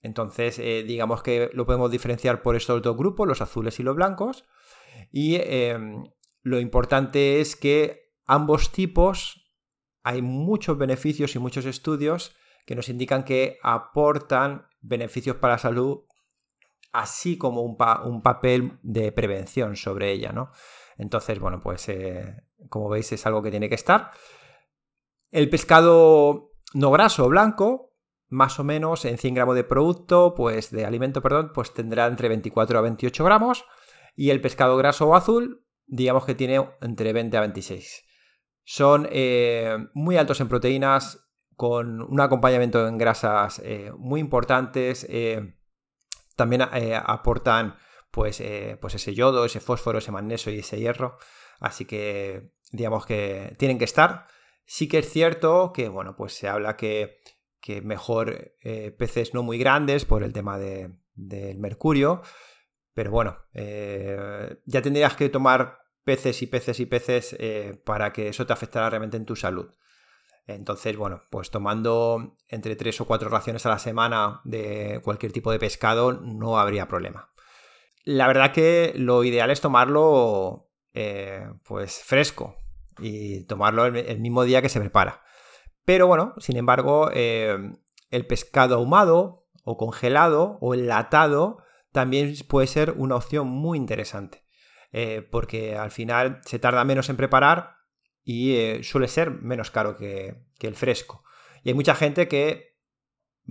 Entonces, 0.00 0.58
eh, 0.58 0.84
digamos 0.86 1.22
que 1.22 1.50
lo 1.52 1.66
podemos 1.66 1.90
diferenciar 1.90 2.40
por 2.40 2.56
estos 2.56 2.80
dos 2.82 2.96
grupos, 2.96 3.26
los 3.26 3.42
azules 3.42 3.78
y 3.80 3.82
los 3.82 3.96
blancos. 3.96 4.44
Y 5.10 5.36
em, 5.36 6.04
lo 6.42 6.60
importante 6.60 7.40
es 7.40 7.56
que 7.56 8.12
ambos 8.24 8.70
tipos 8.72 9.44
hay 10.02 10.22
muchos 10.22 10.78
beneficios 10.78 11.34
y 11.34 11.38
muchos 11.38 11.66
estudios 11.66 12.34
que 12.68 12.74
nos 12.74 12.90
indican 12.90 13.24
que 13.24 13.58
aportan 13.62 14.66
beneficios 14.82 15.36
para 15.36 15.54
la 15.54 15.58
salud, 15.58 16.00
así 16.92 17.38
como 17.38 17.62
un, 17.62 17.78
un 18.04 18.20
papel 18.20 18.78
de 18.82 19.10
prevención 19.10 19.74
sobre 19.74 20.12
ella, 20.12 20.32
¿no? 20.32 20.52
Entonces, 20.98 21.38
bueno, 21.38 21.60
pues 21.62 21.88
eh, 21.88 22.44
como 22.68 22.90
veis 22.90 23.10
es 23.10 23.24
algo 23.24 23.42
que 23.42 23.50
tiene 23.50 23.70
que 23.70 23.74
estar. 23.74 24.10
El 25.30 25.48
pescado 25.48 26.52
no 26.74 26.90
graso 26.90 27.26
blanco, 27.30 27.94
más 28.28 28.60
o 28.60 28.64
menos 28.64 29.06
en 29.06 29.16
100 29.16 29.34
gramos 29.34 29.54
de 29.54 29.64
producto, 29.64 30.34
pues 30.34 30.70
de 30.70 30.84
alimento, 30.84 31.22
perdón, 31.22 31.52
pues 31.54 31.72
tendrá 31.72 32.06
entre 32.06 32.28
24 32.28 32.80
a 32.80 32.82
28 32.82 33.24
gramos. 33.24 33.64
Y 34.14 34.28
el 34.28 34.42
pescado 34.42 34.76
graso 34.76 35.08
o 35.08 35.16
azul, 35.16 35.64
digamos 35.86 36.26
que 36.26 36.34
tiene 36.34 36.68
entre 36.82 37.14
20 37.14 37.34
a 37.34 37.40
26. 37.40 38.04
Son 38.64 39.08
eh, 39.10 39.74
muy 39.94 40.18
altos 40.18 40.42
en 40.42 40.48
proteínas, 40.48 41.27
con 41.58 42.02
un 42.02 42.20
acompañamiento 42.20 42.86
en 42.86 42.98
grasas 42.98 43.60
eh, 43.64 43.90
muy 43.98 44.20
importantes. 44.20 45.04
Eh, 45.10 45.56
también 46.36 46.62
aportan 46.62 47.74
pues, 48.12 48.40
pues 48.80 48.94
ese 48.94 49.12
yodo, 49.12 49.44
ese 49.44 49.58
fósforo, 49.58 49.98
ese 49.98 50.12
magnesio 50.12 50.52
y 50.52 50.60
ese 50.60 50.78
hierro. 50.78 51.18
Así 51.58 51.84
que 51.84 52.52
digamos 52.70 53.06
que 53.06 53.56
tienen 53.58 53.76
que 53.76 53.86
estar. 53.86 54.28
Sí 54.66 54.86
que 54.86 54.98
es 54.98 55.10
cierto 55.10 55.72
que, 55.72 55.88
bueno, 55.88 56.14
pues 56.14 56.32
se 56.34 56.46
habla 56.46 56.76
que, 56.76 57.18
mejor 57.82 58.54
peces 58.96 59.34
no 59.34 59.42
muy 59.42 59.58
grandes 59.58 60.04
por 60.04 60.22
el 60.22 60.32
tema 60.32 60.58
del 60.58 61.58
mercurio. 61.58 62.22
Pero 62.94 63.10
bueno, 63.10 63.36
ya 63.52 64.80
tendrías 64.80 65.16
que 65.16 65.28
tomar 65.28 65.80
peces 66.04 66.40
y 66.40 66.46
peces 66.46 66.78
y 66.78 66.86
peces 66.86 67.36
para 67.84 68.12
que 68.12 68.28
eso 68.28 68.46
te 68.46 68.52
afectara 68.52 68.90
realmente 68.90 69.16
en 69.16 69.26
tu 69.26 69.34
salud. 69.34 69.74
Entonces, 70.48 70.96
bueno, 70.96 71.22
pues 71.28 71.50
tomando 71.50 72.36
entre 72.48 72.74
3 72.74 73.02
o 73.02 73.04
4 73.04 73.28
raciones 73.28 73.66
a 73.66 73.68
la 73.68 73.78
semana 73.78 74.40
de 74.44 75.00
cualquier 75.04 75.30
tipo 75.30 75.52
de 75.52 75.58
pescado 75.58 76.12
no 76.12 76.58
habría 76.58 76.88
problema. 76.88 77.30
La 78.04 78.26
verdad 78.26 78.52
que 78.52 78.94
lo 78.96 79.24
ideal 79.24 79.50
es 79.50 79.60
tomarlo 79.60 80.70
eh, 80.94 81.46
pues 81.64 82.02
fresco 82.02 82.56
y 82.98 83.44
tomarlo 83.44 83.84
el, 83.84 84.20
mismo 84.20 84.44
día 84.44 84.62
que 84.62 84.70
se 84.70 84.80
prepara. 84.80 85.22
Pero 85.84 86.06
bueno, 86.06 86.32
sin 86.38 86.56
embargo, 86.56 87.10
eh, 87.12 87.58
el 88.10 88.26
pescado 88.26 88.76
ahumado 88.76 89.46
o 89.64 89.76
congelado 89.76 90.56
o 90.62 90.72
enlatado 90.72 91.62
también 91.92 92.34
puede 92.48 92.68
ser 92.68 92.94
una 92.96 93.16
opción 93.16 93.48
muy 93.48 93.76
interesante. 93.76 94.46
Eh, 94.92 95.28
porque 95.30 95.76
al 95.76 95.90
final 95.90 96.40
se 96.46 96.58
tarda 96.58 96.82
menos 96.84 97.10
en 97.10 97.18
preparar 97.18 97.77
y 98.28 98.56
eh, 98.56 98.80
suele 98.82 99.08
ser 99.08 99.30
menos 99.30 99.70
caro 99.70 99.96
que, 99.96 100.34
el 100.60 100.74
fresco. 100.74 101.24
Y 101.64 101.70
hay 101.70 101.74
mucha 101.74 101.94
gente 101.94 102.28
que, 102.28 102.76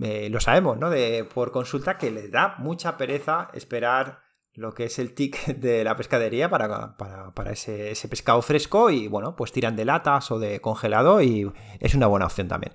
eh, 0.00 0.28
lo 0.30 0.38
sabemos, 0.38 0.78
¿no? 0.78 0.88
De, 0.88 1.24
por 1.24 1.50
consulta, 1.50 1.98
que 1.98 2.12
le 2.12 2.28
da 2.28 2.54
mucha 2.58 2.96
pereza 2.96 3.50
esperar 3.54 4.20
lo 4.52 4.74
que 4.74 4.84
es 4.84 5.00
el 5.00 5.16
tic 5.16 5.46
de 5.46 5.82
la 5.82 5.96
pescadería 5.96 6.48
para, 6.48 6.96
para, 6.96 7.50
ese, 7.50 7.92
pescado 8.08 8.40
fresco 8.40 8.88
y 8.90 9.08
bueno, 9.08 9.34
pues 9.34 9.50
tiran 9.50 9.74
de 9.74 9.84
latas 9.84 10.30
o 10.30 10.38
de 10.38 10.60
congelado 10.60 11.20
y 11.22 11.52
es 11.80 11.96
una 11.96 12.06
buena 12.06 12.26
opción 12.26 12.46
también. 12.46 12.72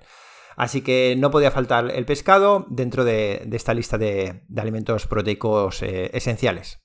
Así 0.56 0.82
que 0.82 1.16
no 1.18 1.30
podía 1.30 1.50
faltar 1.50 1.90
el 1.90 2.04
pescado 2.04 2.66
dentro 2.68 3.04
de, 3.04 3.48
esta 3.50 3.72
lista 3.72 3.96
de, 3.96 4.44
alimentos 4.58 5.06
proteicos 5.06 5.82
eh, 5.82 6.10
esenciales. 6.12 6.83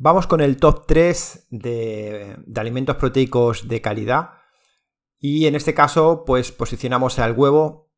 Vamos 0.00 0.28
con 0.28 0.40
el 0.40 0.58
top 0.58 0.86
3 0.86 1.48
de, 1.50 2.36
alimentos 2.54 2.94
proteicos 2.96 3.66
de 3.66 3.80
calidad. 3.80 4.30
Y 5.18 5.46
en 5.46 5.56
este 5.56 5.74
caso, 5.74 6.22
pues 6.24 6.52
posicionamos 6.52 7.18
al 7.18 7.32
huevo 7.32 7.90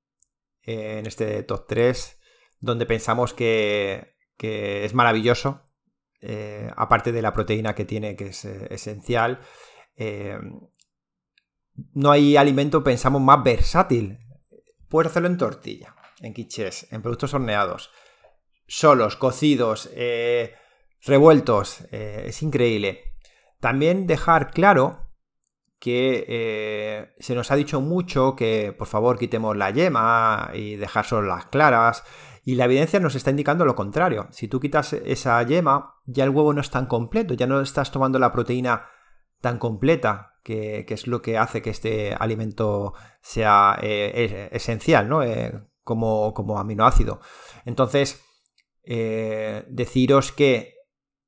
eh, 0.63 0.99
en 0.99 1.07
este 1.07 1.43
top 1.43 1.67
3, 1.69 2.19
donde 2.59 2.87
pensamos 2.87 3.35
que, 3.35 4.17
es 4.39 4.95
maravilloso, 4.95 5.67
eh, 6.23 6.71
aparte 6.75 7.13
de 7.13 7.21
la 7.21 7.35
proteína 7.35 7.75
que 7.75 7.85
tiene, 7.85 8.17
que 8.17 8.29
es 8.29 8.47
eh, 8.47 8.69
esencial. 8.71 9.41
no 11.93 12.11
hay 12.11 12.39
alimento, 12.39 12.83
pensamos, 12.83 13.21
más 13.21 13.45
versátil. 13.45 14.21
Puedes 14.89 15.11
hacerlo 15.11 15.29
en 15.29 15.37
tortilla, 15.37 15.95
en 16.21 16.33
quichés, 16.33 16.91
en 16.91 17.03
productos 17.03 17.35
horneados, 17.35 17.91
solos, 18.67 19.17
cocidos, 19.17 19.91
revueltos. 21.03 21.83
Eh, 21.93 22.25
es 22.27 22.43
increíble. 22.43 23.01
También 23.61 24.07
dejar 24.07 24.51
claro 24.51 25.07
que 25.79 26.27
eh, 26.29 27.15
se 27.19 27.35
nos 27.35 27.51
ha 27.51 27.57
dicho 27.57 27.81
mucho 27.81 28.37
que 28.37 28.75
por 28.77 28.87
favor 28.87 29.19
quitemos 29.19 29.57
la 29.57 29.71
yema 29.71 30.51
y 30.55 30.77
dejar 30.77 31.07
solo 31.07 31.29
las 31.29 31.47
claras. 31.47 32.05
Y 32.45 32.55
la 32.55 32.65
evidencia 32.65 33.01
nos 33.01 33.15
está 33.15 33.31
indicando 33.31 33.65
lo 33.65 33.77
contrario. 33.77 34.29
Si 34.31 34.49
tú 34.49 34.61
quitas 34.61 34.93
esa 34.93 35.43
yema, 35.43 35.97
ya 36.07 36.25
el 36.25 36.31
huevo 36.31 36.53
no 36.53 36.61
es 36.61 36.71
tan 36.71 36.87
completo, 36.87 37.35
ya 37.35 37.47
no 37.47 37.61
estás 37.61 37.91
tomando 37.91 38.19
la 38.19 38.33
proteína 38.33 38.87
tan 39.41 39.59
completa, 39.59 40.39
que, 40.43 40.87
es 40.89 41.07
lo 41.07 41.23
que 41.23 41.39
hace 41.39 41.63
que 41.63 41.71
este 41.71 42.15
alimento 42.15 42.95
sea 43.21 43.79
eh, 43.83 44.49
esencial, 44.53 45.09
¿no? 45.09 45.21
como, 45.85 46.33
como, 46.35 46.59
aminoácido. 46.59 47.21
Entonces, 47.67 48.23
deciros 48.85 50.33
que 50.33 50.80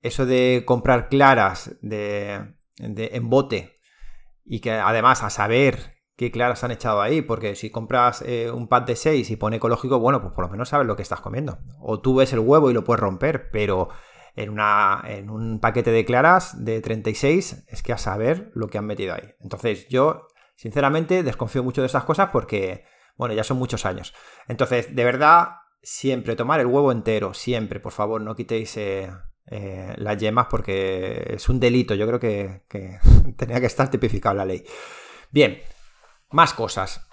eso 0.03 0.27
de 0.27 0.65
comprar 0.67 1.09
claras 1.09 1.77
de, 1.81 2.55
de 2.77 3.11
en 3.15 3.31
bote 3.31 3.81
y 4.45 4.61
que 4.61 4.73
además 4.73 5.23
a 5.23 5.31
saber 5.31 6.03
qué 6.17 6.31
claras 6.31 6.63
han 6.65 6.71
echado 6.71 7.01
ahí, 7.01 7.23
porque 7.23 7.55
si 7.55 7.71
compras 7.71 8.23
eh, 8.27 8.51
un 8.51 8.69
pack 8.69 8.87
de 8.87 8.97
6 8.97 9.31
y 9.31 9.37
pone 9.37 9.57
ecológico, 9.57 9.99
bueno, 9.99 10.21
pues 10.21 10.33
por 10.33 10.45
lo 10.45 10.51
menos 10.51 10.69
sabes 10.69 10.87
lo 10.87 10.97
que 10.97 11.03
estás 11.03 11.21
comiendo. 11.21 11.59
O 11.81 12.01
tú 12.01 12.17
ves 12.17 12.33
el 12.33 12.41
huevo 12.41 12.71
y 12.71 12.75
lo 12.75 12.85
puedes 12.85 13.01
romper, 13.01 13.51
pero 13.51 13.89
en, 14.37 14.51
una, 14.51 15.03
en 15.07 15.31
un 15.31 15.61
paquete 15.61 15.91
de 15.91 16.05
claras 16.05 16.65
de 16.65 16.81
36 16.81 17.65
es 17.67 17.83
que 17.83 17.93
a 17.93 17.99
saber 17.99 18.51
lo 18.55 18.69
que 18.69 18.79
han 18.79 18.87
metido 18.87 19.15
ahí. 19.15 19.35
Entonces 19.41 19.89
yo, 19.89 20.29
sinceramente, 20.57 21.23
desconfío 21.23 21.63
mucho 21.63 21.81
de 21.81 21.87
esas 21.87 22.05
cosas 22.05 22.29
porque, 22.31 22.85
bueno, 23.17 23.35
ya 23.35 23.45
son 23.45 23.59
muchos 23.59 23.87
años. 23.87 24.15
Entonces, 24.49 24.95
de 24.95 25.05
verdad, 25.05 25.49
siempre 25.83 26.37
tomar 26.37 26.61
el 26.61 26.67
huevo 26.67 26.93
entero, 26.93 27.35
siempre, 27.35 27.81
por 27.81 27.93
favor, 27.93 28.21
no 28.21 28.35
quitéis... 28.35 28.77
Eh, 28.77 29.11
eh, 29.47 29.95
las 29.97 30.19
yemas 30.19 30.47
porque 30.51 31.35
es 31.35 31.49
un 31.49 31.61
delito. 31.61 31.95
Yo 31.95 32.07
creo 32.07 32.21
que, 32.21 32.63
tenía 33.37 33.61
que 33.61 33.67
estar 33.67 33.91
tipificado 33.91 34.35
la 34.35 34.45
ley. 34.45 34.65
Bien, 35.31 35.61
más 36.31 36.55
cosas. 36.55 37.09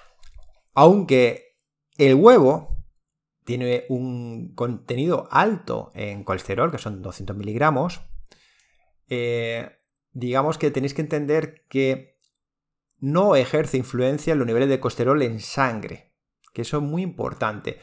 Aunque 0.74 1.58
el 1.98 2.16
huevo 2.16 2.78
tiene 3.44 3.86
un 3.90 4.54
contenido 4.54 5.28
alto 5.32 5.92
en 5.96 6.24
colesterol, 6.24 6.72
que 6.72 6.78
son 6.78 7.02
200 7.02 7.36
miligramos, 7.36 8.02
eh, 9.08 9.80
digamos 10.12 10.58
que 10.58 10.72
tenéis 10.72 10.94
que 10.94 11.02
entender 11.02 11.66
que 11.68 12.20
no 13.00 13.36
ejerce 13.36 13.78
influencia 13.78 14.34
en 14.34 14.40
los 14.40 14.48
niveles 14.48 14.70
de 14.70 14.80
colesterol 14.80 15.22
en 15.22 15.40
sangre, 15.40 16.14
que 16.54 16.62
eso 16.62 16.78
es 16.78 16.84
muy 16.84 17.02
importante. 17.02 17.80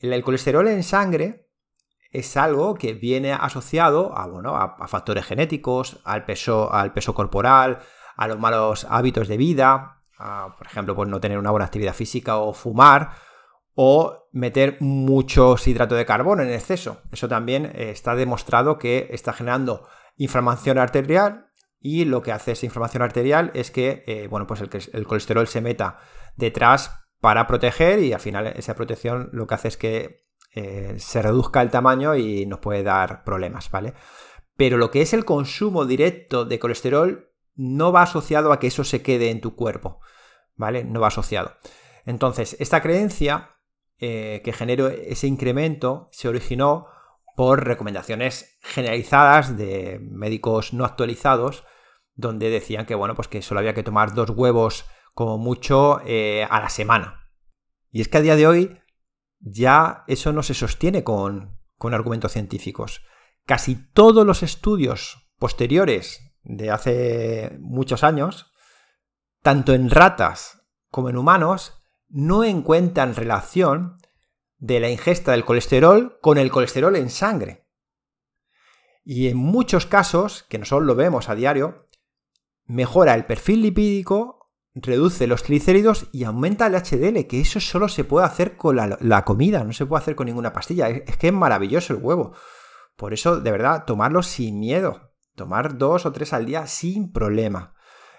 el 0.00 0.22
colesterol 0.22 0.68
en 0.68 0.82
sangre 0.82 1.47
es 2.10 2.36
algo 2.36 2.74
que 2.74 2.94
viene 2.94 3.32
asociado 3.32 4.16
a, 4.16 4.26
bueno, 4.26 4.56
a, 4.56 4.88
factores 4.88 5.26
genéticos, 5.26 6.00
al 6.04 6.24
peso, 6.24 6.72
al 6.72 6.92
peso 6.92 7.14
corporal, 7.14 7.80
a 8.16 8.28
los 8.28 8.38
malos 8.38 8.86
hábitos 8.88 9.28
de 9.28 9.36
vida, 9.36 10.02
por 10.56 10.66
ejemplo, 10.66 10.96
pues 10.96 11.08
no 11.08 11.20
tener 11.20 11.38
una 11.38 11.50
buena 11.50 11.66
actividad 11.66 11.94
física 11.94 12.38
o 12.38 12.52
fumar, 12.52 13.10
o 13.74 14.28
meter 14.32 14.78
muchos 14.80 15.68
hidratos 15.68 15.96
de 15.96 16.04
carbono 16.04 16.42
en 16.42 16.50
exceso. 16.50 17.00
Eso 17.12 17.28
también 17.28 17.66
eh, 17.66 17.90
está 17.90 18.16
demostrado 18.16 18.76
que 18.76 19.06
está 19.12 19.32
generando 19.32 19.86
inflamación 20.16 20.78
arterial 20.78 21.52
y 21.78 22.04
lo 22.04 22.20
que 22.20 22.32
hace 22.32 22.52
esa 22.52 22.66
inflamación 22.66 23.04
arterial 23.04 23.52
es 23.54 23.70
que 23.70 24.02
eh, 24.08 24.26
bueno, 24.26 24.48
pues 24.48 24.62
el, 24.62 24.70
el 24.92 25.06
colesterol 25.06 25.46
se 25.46 25.60
meta 25.60 26.00
detrás 26.34 27.06
para 27.20 27.46
proteger 27.46 28.00
y 28.00 28.12
al 28.12 28.18
final 28.18 28.48
esa 28.48 28.74
protección 28.74 29.30
lo 29.32 29.46
que 29.46 29.54
hace 29.54 29.68
es 29.68 29.76
que 29.76 30.27
eh, 30.54 30.94
se 30.98 31.22
reduzca 31.22 31.62
el 31.62 31.70
tamaño 31.70 32.16
y 32.16 32.46
nos 32.46 32.60
puede 32.60 32.82
dar 32.82 33.24
problemas, 33.24 33.70
¿vale? 33.70 33.94
Pero 34.56 34.76
lo 34.76 34.90
que 34.90 35.02
es 35.02 35.12
el 35.12 35.24
consumo 35.24 35.84
directo 35.84 36.44
de 36.44 36.58
colesterol 36.58 37.32
no 37.54 37.92
va 37.92 38.02
asociado 38.02 38.52
a 38.52 38.58
que 38.58 38.68
eso 38.68 38.84
se 38.84 39.02
quede 39.02 39.30
en 39.30 39.40
tu 39.40 39.54
cuerpo, 39.54 40.00
¿vale? 40.56 40.84
No 40.84 41.00
va 41.00 41.08
asociado. 41.08 41.52
Entonces, 42.06 42.56
esta 42.60 42.80
creencia 42.80 43.56
eh, 43.98 44.42
que 44.44 44.52
generó 44.52 44.88
ese 44.88 45.26
incremento 45.26 46.08
se 46.12 46.28
originó 46.28 46.86
por 47.36 47.64
recomendaciones 47.64 48.58
generalizadas 48.62 49.56
de 49.56 50.00
médicos 50.00 50.72
no 50.72 50.84
actualizados, 50.84 51.64
donde 52.14 52.50
decían 52.50 52.86
que, 52.86 52.94
bueno, 52.94 53.14
pues 53.14 53.28
que 53.28 53.42
solo 53.42 53.60
había 53.60 53.74
que 53.74 53.82
tomar 53.82 54.14
dos 54.14 54.30
huevos 54.30 54.86
como 55.14 55.38
mucho 55.38 56.00
eh, 56.04 56.46
a 56.48 56.60
la 56.60 56.68
semana. 56.68 57.28
Y 57.90 58.00
es 58.00 58.08
que 58.08 58.18
a 58.18 58.22
día 58.22 58.36
de 58.36 58.46
hoy 58.46 58.80
ya 59.40 60.04
eso 60.06 60.32
no 60.32 60.42
se 60.42 60.54
sostiene 60.54 61.04
con, 61.04 61.58
argumentos 61.80 62.32
científicos. 62.32 63.02
Casi 63.46 63.76
todos 63.92 64.26
los 64.26 64.42
estudios 64.42 65.30
posteriores 65.38 66.20
de 66.42 66.70
hace 66.70 67.56
muchos 67.60 68.04
años, 68.04 68.52
tanto 69.42 69.74
en 69.74 69.90
ratas 69.90 70.62
como 70.90 71.08
en 71.08 71.16
humanos, 71.16 71.80
no 72.08 72.44
encuentran 72.44 73.14
relación 73.14 73.98
de 74.58 74.80
la 74.80 74.90
ingesta 74.90 75.32
del 75.32 75.44
colesterol 75.44 76.18
con 76.20 76.38
el 76.38 76.50
colesterol 76.50 76.96
en 76.96 77.10
sangre. 77.10 77.66
Y 79.04 79.28
en 79.28 79.36
muchos 79.36 79.86
casos, 79.86 80.42
que 80.42 80.58
nosotros 80.58 80.86
lo 80.86 80.94
vemos 80.94 81.28
a 81.28 81.34
diario, 81.34 81.88
mejora 82.64 83.14
el 83.14 83.24
perfil 83.24 83.62
lipídico 83.62 84.37
reduce 84.74 85.26
los 85.26 85.42
triglicéridos 85.42 86.08
y 86.12 86.24
aumenta 86.24 86.66
el 86.66 86.74
HDL, 86.74 87.26
que 87.26 87.40
eso 87.40 87.60
solo 87.60 87.88
se 87.88 88.04
puede 88.04 88.26
hacer 88.26 88.56
con 88.56 88.76
la, 88.76 89.24
comida, 89.24 89.64
no 89.64 89.72
se 89.72 89.86
puede 89.86 90.02
hacer 90.02 90.16
con 90.16 90.26
ninguna 90.26 90.52
pastilla. 90.52 90.88
Es, 90.88 91.16
que 91.16 91.28
es 91.28 91.32
maravilloso 91.32 91.94
el 91.94 92.02
huevo. 92.02 92.34
Por 92.96 93.12
eso, 93.12 93.40
de 93.40 93.50
verdad, 93.50 93.84
tomarlo 93.86 94.22
sin 94.22 94.58
miedo. 94.60 95.12
Tomar 95.34 95.78
dos 95.78 96.04
o 96.06 96.12
tres 96.12 96.32
al 96.32 96.46
día 96.46 96.66
sin 96.66 97.12
problema. 97.12 97.74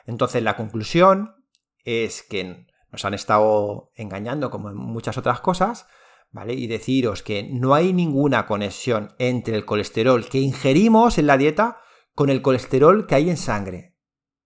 Entonces, 0.06 0.41
la 0.41 0.56
conclusión 0.56 1.36
es 1.84 2.24
que 2.24 2.65
nos 2.91 3.06
han 3.06 3.13
estado 3.13 3.91
engañando 3.96 4.50
como 4.50 4.70
en 4.70 4.75
muchas 4.75 5.18
otras 5.18 5.41
cosas, 5.41 5.88
¿vale? 6.32 6.53
Y 6.53 6.68
deciros 6.68 7.24
que 7.24 7.44
no 7.51 7.74
hay 7.74 7.94
ninguna 7.94 8.48
conexión 8.48 9.13
entre 9.20 9.56
el 9.56 9.65
colesterol 9.65 10.27
que 10.27 10.39
ingerimos 10.39 11.18
en 11.18 11.27
la 11.27 11.38
dieta 11.38 11.77
con 12.13 12.29
el 12.29 12.41
colesterol 12.41 13.06
que 13.06 13.15
hay 13.15 13.29
en 13.29 13.38
sangre. 13.38 13.96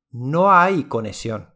No 0.10 0.51
hay 0.51 0.83
conexión, 0.86 1.52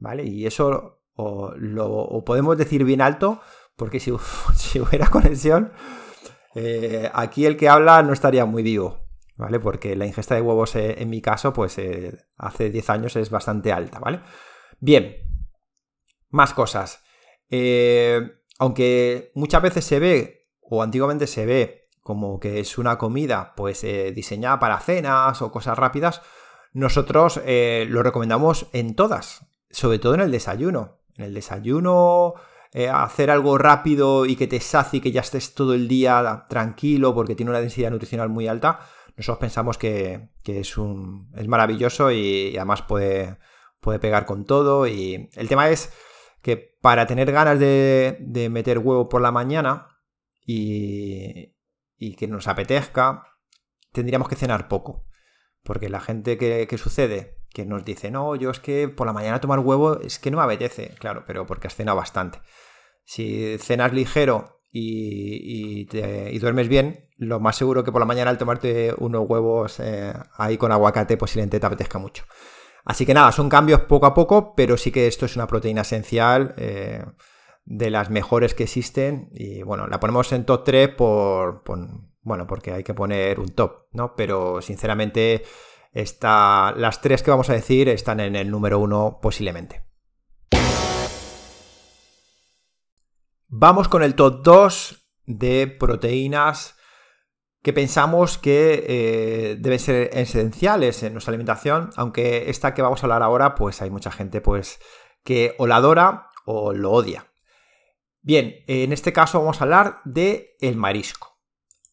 ¿vale? 0.00 0.24
Y 0.24 0.46
eso 0.46 1.00
lo 1.16 2.22
podemos 2.24 2.56
decir 2.56 2.84
bien 2.84 3.00
alto, 3.00 3.40
porque 3.80 3.98
si, 4.00 4.10
hubiera 4.78 5.08
conexión, 5.08 5.72
eh, 6.54 7.10
aquí 7.14 7.46
el 7.46 7.56
que 7.56 7.68
habla 7.68 8.02
no 8.02 8.12
estaría 8.12 8.44
muy 8.44 8.62
vivo, 8.62 9.08
¿vale? 9.36 9.58
Porque 9.58 9.96
la 9.96 10.06
ingesta 10.06 10.34
de 10.34 10.42
huevos, 10.42 10.76
eh, 10.76 10.96
en 10.98 11.08
mi 11.08 11.22
caso, 11.22 11.52
pues 11.52 11.78
eh, 11.78 12.16
hace 12.36 12.70
10 12.70 12.90
años 12.90 13.16
es 13.16 13.30
bastante 13.30 13.72
alta, 13.72 13.98
¿vale? 13.98 14.20
Bien, 14.78 15.16
más 16.28 16.54
cosas. 16.54 17.02
aunque 18.58 19.32
muchas 19.34 19.62
veces 19.62 19.84
se 19.84 19.98
ve, 19.98 20.48
o 20.60 20.82
antiguamente 20.82 21.26
se 21.26 21.46
ve, 21.46 21.88
como 22.02 22.38
que 22.38 22.60
es 22.60 22.76
una 22.78 22.98
comida 22.98 23.54
pues 23.56 23.82
diseñada 24.14 24.58
para 24.58 24.80
cenas 24.80 25.40
o 25.42 25.50
cosas 25.50 25.78
rápidas, 25.78 26.22
nosotros 26.72 27.40
lo 27.46 28.02
recomendamos 28.02 28.68
en 28.72 28.94
todas, 28.94 29.49
sobre 29.70 29.98
todo 29.98 30.14
en 30.14 30.20
el 30.20 30.30
desayuno. 30.30 30.98
En 31.16 31.24
el 31.24 31.34
desayuno, 31.34 32.34
hacer 32.92 33.30
algo 33.30 33.58
rápido 33.58 34.26
y 34.26 34.36
que 34.36 34.46
te 34.46 34.60
sacie, 34.60 35.00
que 35.00 35.12
ya 35.12 35.20
estés 35.20 35.54
todo 35.54 35.74
el 35.74 35.88
día 35.88 36.46
tranquilo 36.48 37.14
porque 37.14 37.34
tiene 37.34 37.50
una 37.50 37.60
densidad 37.60 37.90
nutricional 37.90 38.28
muy 38.28 38.48
alta, 38.48 38.80
nosotros 39.20 39.38
pensamos 39.38 39.76
que, 39.76 40.30
es, 40.46 40.78
un, 40.78 41.30
es 41.36 41.46
maravilloso 41.46 42.10
y, 42.10 42.56
además 42.56 42.80
puede, 42.80 43.36
puede 43.80 43.98
pegar 43.98 44.24
con 44.24 44.46
todo. 44.46 44.86
Y 44.86 45.28
el 45.34 45.46
tema 45.46 45.68
es 45.68 45.92
que 46.40 46.56
para 46.80 47.06
tener 47.06 47.30
ganas 47.30 47.58
de, 47.58 48.48
meter 48.50 48.78
huevo 48.78 49.10
por 49.10 49.20
la 49.20 49.30
mañana 49.30 49.88
y, 50.46 51.54
que 52.16 52.28
nos 52.28 52.48
apetezca, 52.48 53.24
tendríamos 53.92 54.26
que 54.26 54.36
cenar 54.36 54.68
poco. 54.68 55.04
Porque 55.62 55.90
la 55.90 56.00
gente 56.00 56.38
que, 56.38 56.78
sucede, 56.78 57.39
que 57.52 57.64
nos 57.64 57.84
dice, 57.84 58.10
no, 58.10 58.36
yo 58.36 58.50
es 58.50 58.60
que 58.60 58.88
por 58.88 59.06
la 59.06 59.12
mañana 59.12 59.40
tomar 59.40 59.58
huevo 59.58 60.00
es 60.00 60.18
que 60.18 60.30
no 60.30 60.38
me 60.38 60.44
apetece, 60.44 60.94
claro, 60.98 61.24
pero 61.26 61.46
porque 61.46 61.66
has 61.66 61.74
cenado 61.74 61.96
bastante. 61.96 62.40
Si 63.04 63.58
cenas 63.58 63.92
ligero 63.92 64.62
y, 64.70 65.84
duermes 66.38 66.68
bien, 66.68 67.08
lo 67.16 67.40
más 67.40 67.56
seguro 67.56 67.82
que 67.84 67.92
por 67.92 68.00
la 68.00 68.06
mañana 68.06 68.30
al 68.30 68.38
tomarte 68.38 68.94
unos 68.98 69.28
huevos 69.28 69.80
eh, 69.80 70.12
ahí 70.36 70.56
con 70.56 70.72
aguacate 70.72 71.16
posiblemente 71.16 71.58
te 71.58 71.66
apetezca 71.66 71.98
mucho. 71.98 72.24
Así 72.84 73.04
que 73.04 73.14
nada, 73.14 73.32
son 73.32 73.48
cambios 73.48 73.80
poco 73.82 74.06
a 74.06 74.14
poco, 74.14 74.54
pero 74.54 74.76
sí 74.76 74.90
que 74.90 75.06
esto 75.06 75.26
es 75.26 75.36
una 75.36 75.46
proteína 75.46 75.82
esencial 75.82 76.54
eh, 76.56 77.04
de 77.64 77.90
las 77.90 78.10
mejores 78.10 78.54
que 78.54 78.64
existen. 78.64 79.28
Y 79.32 79.62
bueno, 79.62 79.86
la 79.86 80.00
ponemos 80.00 80.32
en 80.32 80.44
top 80.44 80.64
3 80.64 80.88
por, 80.94 81.62
bueno, 82.22 82.46
porque 82.46 82.72
hay 82.72 82.82
que 82.82 82.94
poner 82.94 83.38
un 83.38 83.50
top, 83.50 83.86
¿no? 83.92 84.14
Pero 84.16 84.62
sinceramente, 84.62 85.42
las 85.92 87.00
tres 87.00 87.22
que 87.22 87.30
vamos 87.30 87.50
a 87.50 87.54
decir 87.54 87.88
están 87.88 88.20
en 88.20 88.36
el 88.36 88.50
número 88.50 88.78
1 88.78 89.18
posiblemente. 89.20 89.82
Vamos 93.48 93.88
con 93.88 94.02
el 94.02 94.14
top 94.14 94.42
2 94.42 95.06
de 95.26 95.66
proteínas 95.66 96.76
que 97.62 97.72
pensamos 97.72 98.38
que 98.38 98.84
eh, 98.88 99.56
deben 99.58 99.78
ser 99.78 100.10
esenciales 100.16 101.02
en 101.02 101.12
nuestra 101.12 101.32
alimentación, 101.32 101.90
aunque 101.96 102.48
esta 102.48 102.72
que 102.74 102.82
vamos 102.82 103.02
a 103.02 103.06
hablar 103.06 103.22
ahora, 103.22 103.54
pues 103.54 103.82
hay 103.82 103.90
mucha 103.90 104.10
gente 104.10 104.40
pues 104.40 104.78
que 105.24 105.54
o 105.58 105.66
la 105.66 105.76
adora 105.76 106.28
o 106.46 106.72
lo 106.72 106.92
odia. 106.92 107.26
Bien, 108.22 108.54
en 108.66 108.92
este 108.92 109.12
caso 109.12 109.40
vamos 109.40 109.60
a 109.60 109.64
hablar 109.64 110.00
de 110.04 110.56
el 110.60 110.76
marisco. 110.76 111.38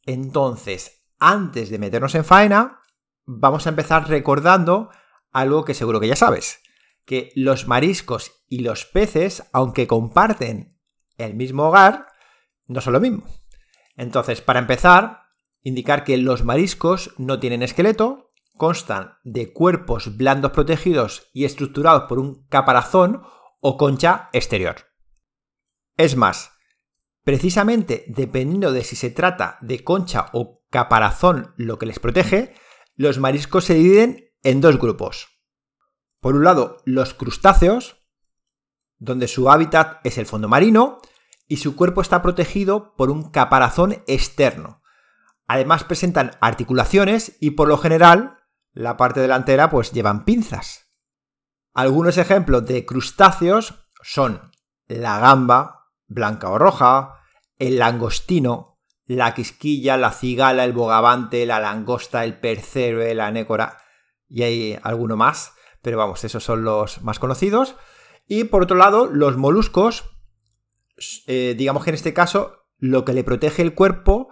Entonces, 0.05 1.05
antes 1.19 1.69
de 1.69 1.79
meternos 1.79 2.15
en 2.15 2.23
faena, 2.23 2.81
vamos 3.27 3.67
a 3.67 3.69
empezar 3.69 4.09
recordando 4.09 4.89
algo 5.31 5.65
que 5.65 5.75
seguro 5.75 5.99
que 5.99 6.07
ya 6.07 6.15
sabes, 6.15 6.61
que 7.05 7.31
los 7.35 7.67
mariscos 7.67 8.43
y 8.47 8.59
los 8.59 8.85
peces, 8.85 9.43
aunque 9.53 9.85
comparten 9.85 10.79
el 11.17 11.35
mismo 11.35 11.67
hogar, 11.67 12.07
no 12.65 12.81
son 12.81 12.93
lo 12.93 12.99
mismo. 12.99 13.23
Entonces, 13.95 14.41
para 14.41 14.59
empezar, 14.59 15.25
indicar 15.61 16.03
que 16.03 16.17
los 16.17 16.43
mariscos 16.43 17.13
no 17.17 17.39
tienen 17.39 17.61
esqueleto, 17.61 18.31
constan 18.55 19.17
de 19.23 19.53
cuerpos 19.53 20.17
blandos 20.17 20.51
protegidos 20.51 21.29
y 21.33 21.45
estructurados 21.45 22.03
por 22.03 22.19
un 22.19 22.47
caparazón 22.47 23.23
o 23.59 23.77
concha 23.77 24.29
exterior. 24.33 24.87
Es 25.97 26.15
más, 26.15 26.51
precisamente 27.23 28.05
dependiendo 28.07 28.71
de 28.71 28.83
si 28.83 28.95
se 28.95 29.09
trata 29.09 29.57
de 29.61 29.83
concha 29.83 30.27
o 30.33 30.63
caparazón 30.69 31.53
lo 31.57 31.77
que 31.77 31.85
les 31.85 31.99
protege, 31.99 32.55
los 32.97 33.19
mariscos 33.19 33.65
se 33.65 33.75
dividen 33.75 34.33
en 34.43 34.59
dos 34.59 34.79
grupos. 34.79 35.27
Por 36.19 36.35
un 36.35 36.43
lado, 36.43 36.81
los 36.83 37.13
crustáceos, 37.13 38.03
donde 38.97 39.27
su 39.27 39.49
hábitat 39.49 40.05
es 40.05 40.17
el 40.17 40.25
fondo 40.25 40.49
marino 40.49 40.99
y 41.47 41.57
su 41.57 41.75
cuerpo 41.75 42.01
está 42.01 42.21
protegido 42.23 42.95
por 42.95 43.11
un 43.11 43.29
caparazón 43.29 44.03
externo. 44.07 44.81
Además 45.47 45.83
presentan 45.83 46.31
articulaciones 46.41 47.37
y 47.39 47.51
por 47.51 47.67
lo 47.67 47.77
general 47.77 48.39
la 48.73 48.97
parte 48.97 49.21
delantera 49.21 49.69
pues 49.69 49.91
llevan 49.91 50.25
pinzas. 50.25 50.91
Algunos 51.73 52.17
ejemplos 52.17 52.65
de 52.65 52.85
crustáceos 52.85 53.75
son 54.01 54.51
la 54.87 55.19
gamba, 55.19 55.91
blanca 56.07 56.49
o 56.49 56.57
roja, 56.57 57.21
el 57.59 57.77
langostino, 57.77 58.76
la 59.07 59.33
quisquilla, 59.33 59.97
la 59.97 60.11
cigala, 60.11 60.65
el 60.65 60.73
bogavante, 60.73 61.45
la 61.45 61.59
langosta, 61.59 62.23
el 62.23 62.39
percebe, 62.39 63.15
la 63.15 63.27
anécora 63.27 63.77
y 64.29 64.43
hay 64.43 64.79
alguno 64.83 65.15
más, 65.15 65.53
pero 65.81 65.97
vamos, 65.97 66.23
esos 66.23 66.43
son 66.43 66.63
los 66.63 67.01
más 67.01 67.19
conocidos. 67.19 67.75
Y 68.27 68.45
por 68.45 68.63
otro 68.63 68.75
lado, 68.75 69.07
los 69.07 69.37
moluscos, 69.37 70.03
eh, 71.27 71.55
digamos 71.57 71.83
que 71.83 71.91
en 71.91 71.95
este 71.95 72.13
caso, 72.13 72.65
lo 72.77 73.05
que 73.05 73.13
le 73.13 73.23
protege 73.23 73.61
el 73.61 73.73
cuerpo 73.73 74.29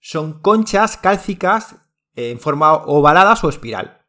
son 0.00 0.40
conchas 0.40 0.96
cálcicas 0.96 1.76
en 2.14 2.38
forma 2.38 2.74
ovaladas 2.74 3.42
o 3.42 3.48
espiral. 3.48 4.06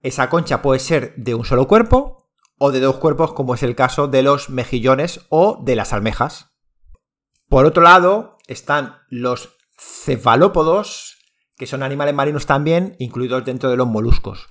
Esa 0.00 0.28
concha 0.28 0.62
puede 0.62 0.80
ser 0.80 1.14
de 1.16 1.34
un 1.34 1.44
solo 1.44 1.68
cuerpo 1.68 2.30
o 2.58 2.72
de 2.72 2.80
dos 2.80 2.96
cuerpos, 2.96 3.32
como 3.32 3.54
es 3.54 3.62
el 3.62 3.76
caso 3.76 4.08
de 4.08 4.22
los 4.22 4.50
mejillones 4.50 5.26
o 5.28 5.60
de 5.62 5.76
las 5.76 5.92
almejas. 5.92 6.50
Por 7.48 7.64
otro 7.64 7.82
lado, 7.82 8.37
están 8.48 8.96
los 9.08 9.56
cefalópodos, 9.78 11.16
que 11.56 11.66
son 11.66 11.84
animales 11.84 12.14
marinos 12.14 12.46
también, 12.46 12.96
incluidos 12.98 13.44
dentro 13.44 13.70
de 13.70 13.76
los 13.76 13.86
moluscos 13.86 14.48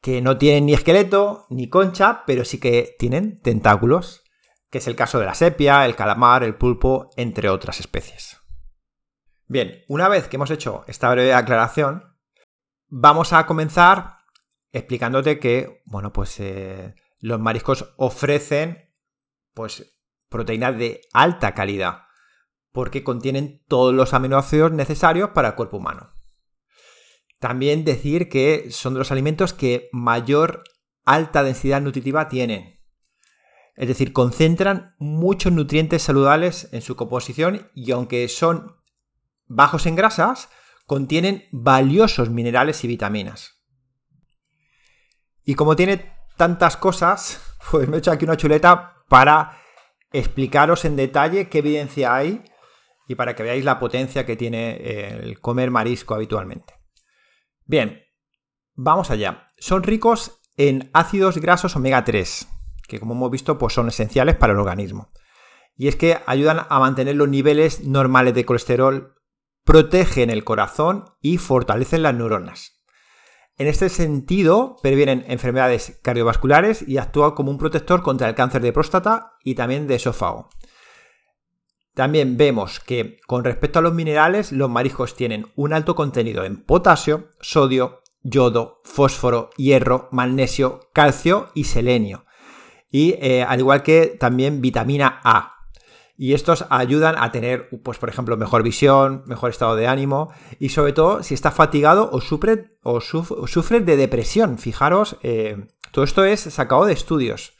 que 0.00 0.22
no 0.22 0.38
tienen 0.38 0.66
ni 0.66 0.74
esqueleto 0.74 1.46
ni 1.50 1.68
concha, 1.68 2.24
pero 2.26 2.44
sí 2.44 2.58
que 2.58 2.96
tienen 2.98 3.40
tentáculos, 3.40 4.24
que 4.70 4.78
es 4.78 4.86
el 4.86 4.96
caso 4.96 5.18
de 5.18 5.26
la 5.26 5.34
sepia, 5.34 5.84
el 5.84 5.96
calamar, 5.96 6.42
el 6.42 6.56
pulpo, 6.56 7.10
entre 7.16 7.48
otras 7.48 7.80
especies. 7.80 8.38
Bien, 9.46 9.84
una 9.88 10.08
vez 10.08 10.28
que 10.28 10.36
hemos 10.36 10.50
hecho 10.50 10.84
esta 10.86 11.10
breve 11.10 11.34
aclaración, 11.34 12.16
vamos 12.86 13.32
a 13.32 13.46
comenzar 13.46 14.18
explicándote 14.72 15.38
que, 15.38 15.82
bueno, 15.86 16.12
pues 16.12 16.38
eh, 16.38 16.94
los 17.18 17.40
mariscos 17.40 17.92
ofrecen, 17.96 18.94
pues, 19.52 19.98
proteínas 20.28 20.78
de 20.78 21.00
alta 21.12 21.52
calidad, 21.54 22.04
porque 22.72 23.02
contienen 23.02 23.62
todos 23.68 23.94
los 23.94 24.14
aminoácidos 24.14 24.72
necesarios 24.72 25.30
para 25.30 25.48
el 25.48 25.54
cuerpo 25.54 25.78
humano. 25.78 26.10
También 27.38 27.84
decir 27.84 28.28
que 28.28 28.70
son 28.70 28.94
de 28.94 28.98
los 28.98 29.10
alimentos 29.10 29.52
que 29.52 29.88
mayor 29.92 30.62
alta 31.04 31.42
densidad 31.42 31.80
nutritiva 31.80 32.28
tienen. 32.28 32.80
Es 33.74 33.88
decir, 33.88 34.12
concentran 34.12 34.94
muchos 34.98 35.52
nutrientes 35.52 36.02
saludables 36.02 36.68
en 36.72 36.82
su 36.82 36.96
composición 36.96 37.70
y 37.74 37.92
aunque 37.92 38.28
son 38.28 38.76
bajos 39.46 39.86
en 39.86 39.96
grasas, 39.96 40.50
contienen 40.86 41.44
valiosos 41.50 42.30
minerales 42.30 42.84
y 42.84 42.88
vitaminas. 42.88 43.62
Y 45.44 45.54
como 45.54 45.76
tiene 45.76 46.12
tantas 46.36 46.76
cosas, 46.76 47.40
pues 47.70 47.88
me 47.88 47.96
he 47.96 47.98
hecho 48.00 48.12
aquí 48.12 48.24
una 48.24 48.36
chuleta 48.36 49.02
para 49.08 49.58
explicaros 50.12 50.84
en 50.84 50.96
detalle 50.96 51.48
qué 51.48 51.58
evidencia 51.58 52.14
hay 52.14 52.44
y 53.10 53.16
para 53.16 53.34
que 53.34 53.42
veáis 53.42 53.64
la 53.64 53.80
potencia 53.80 54.24
que 54.24 54.36
tiene 54.36 54.76
el 55.24 55.40
comer 55.40 55.72
marisco 55.72 56.14
habitualmente. 56.14 56.74
Bien, 57.64 58.04
vamos 58.74 59.10
allá. 59.10 59.48
Son 59.58 59.82
ricos 59.82 60.40
en 60.56 60.90
ácidos 60.94 61.38
grasos 61.38 61.74
omega 61.74 62.04
3, 62.04 62.46
que 62.86 63.00
como 63.00 63.14
hemos 63.14 63.32
visto 63.32 63.58
pues 63.58 63.74
son 63.74 63.88
esenciales 63.88 64.36
para 64.36 64.52
el 64.52 64.60
organismo. 64.60 65.10
Y 65.74 65.88
es 65.88 65.96
que 65.96 66.20
ayudan 66.24 66.60
a 66.68 66.78
mantener 66.78 67.16
los 67.16 67.28
niveles 67.28 67.82
normales 67.82 68.32
de 68.32 68.44
colesterol, 68.44 69.16
protegen 69.64 70.30
el 70.30 70.44
corazón 70.44 71.06
y 71.20 71.38
fortalecen 71.38 72.04
las 72.04 72.14
neuronas. 72.14 72.80
En 73.56 73.66
este 73.66 73.88
sentido, 73.88 74.76
previenen 74.84 75.24
enfermedades 75.26 75.98
cardiovasculares 76.04 76.86
y 76.86 76.98
actúa 76.98 77.34
como 77.34 77.50
un 77.50 77.58
protector 77.58 78.02
contra 78.02 78.28
el 78.28 78.36
cáncer 78.36 78.62
de 78.62 78.72
próstata 78.72 79.32
y 79.42 79.56
también 79.56 79.88
de 79.88 79.96
esófago. 79.96 80.48
También 81.94 82.36
vemos 82.36 82.80
que 82.80 83.18
con 83.26 83.44
respecto 83.44 83.78
a 83.78 83.82
los 83.82 83.94
minerales, 83.94 84.52
los 84.52 84.70
mariscos 84.70 85.16
tienen 85.16 85.46
un 85.56 85.72
alto 85.72 85.94
contenido 85.94 86.44
en 86.44 86.62
potasio, 86.62 87.28
sodio, 87.40 88.02
yodo, 88.22 88.80
fósforo, 88.84 89.50
hierro, 89.56 90.08
magnesio, 90.12 90.88
calcio 90.92 91.48
y 91.54 91.64
selenio. 91.64 92.24
Y 92.90 93.14
eh, 93.20 93.42
al 93.42 93.60
igual 93.60 93.82
que 93.82 94.16
también 94.18 94.60
vitamina 94.60 95.20
A. 95.24 95.56
Y 96.16 96.34
estos 96.34 96.66
ayudan 96.68 97.16
a 97.18 97.32
tener, 97.32 97.70
pues, 97.82 97.98
por 97.98 98.10
ejemplo, 98.10 98.36
mejor 98.36 98.62
visión, 98.62 99.22
mejor 99.26 99.50
estado 99.50 99.74
de 99.74 99.86
ánimo 99.86 100.30
y 100.58 100.68
sobre 100.68 100.92
todo 100.92 101.22
si 101.22 101.32
estás 101.32 101.54
fatigado 101.54 102.10
o 102.12 102.20
sufres 102.20 102.58
o 102.82 103.00
sufre 103.00 103.80
de 103.80 103.96
depresión. 103.96 104.58
Fijaros, 104.58 105.16
eh, 105.22 105.68
todo 105.92 106.04
esto 106.04 106.24
es 106.24 106.40
sacado 106.40 106.84
de 106.84 106.92
estudios. 106.92 107.54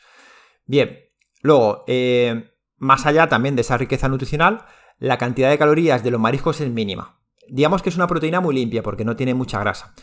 Bien, 0.66 0.98
luego, 1.40 1.84
eh, 1.86 2.50
más 2.80 3.06
allá 3.06 3.28
también 3.28 3.54
de 3.54 3.60
esa 3.60 3.76
riqueza 3.76 4.08
nutricional, 4.08 4.64
la 4.98 5.18
cantidad 5.18 5.50
de 5.50 5.58
calorías 5.58 6.02
de 6.02 6.10
los 6.10 6.20
mariscos 6.20 6.60
es 6.60 6.70
mínima. 6.70 7.20
Digamos 7.48 7.82
que 7.82 7.90
es 7.90 7.96
una 7.96 8.06
proteína 8.06 8.40
muy 8.40 8.54
limpia 8.54 8.82
porque 8.82 9.04
no 9.04 9.16
tiene 9.16 9.34
mucha 9.34 9.60
grasa. 9.60 9.94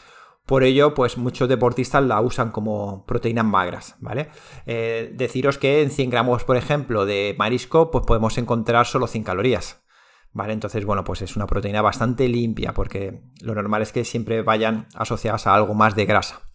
Por 0.45 0.63
ello, 0.63 0.93
pues 0.93 1.17
muchos 1.17 1.49
deportistas 1.49 2.03
la 2.03 2.21
usan 2.21 2.51
como 2.51 3.05
proteínas 3.05 3.45
magras, 3.45 3.95
¿vale? 3.99 4.29
Eh, 4.65 5.11
deciros 5.13 5.57
que 5.57 5.81
en 5.81 5.91
100 5.91 6.09
gramos, 6.09 6.45
por 6.45 6.55
ejemplo, 6.55 7.05
de 7.05 7.35
marisco, 7.37 7.91
pues 7.91 8.05
podemos 8.05 8.37
encontrar 8.37 8.85
solo 8.85 9.07
100 9.07 9.23
calorías, 9.25 9.83
¿vale? 10.31 10.53
Entonces, 10.53 10.85
bueno, 10.85 11.03
pues 11.03 11.21
es 11.21 11.35
una 11.35 11.47
proteína 11.47 11.81
bastante 11.81 12.29
limpia 12.29 12.73
porque 12.73 13.23
lo 13.41 13.55
normal 13.55 13.81
es 13.81 13.91
que 13.91 14.05
siempre 14.05 14.41
vayan 14.41 14.87
asociadas 14.95 15.47
a 15.47 15.55
algo 15.55 15.73
más 15.73 15.95
de 15.95 16.05
grasa. 16.05 16.46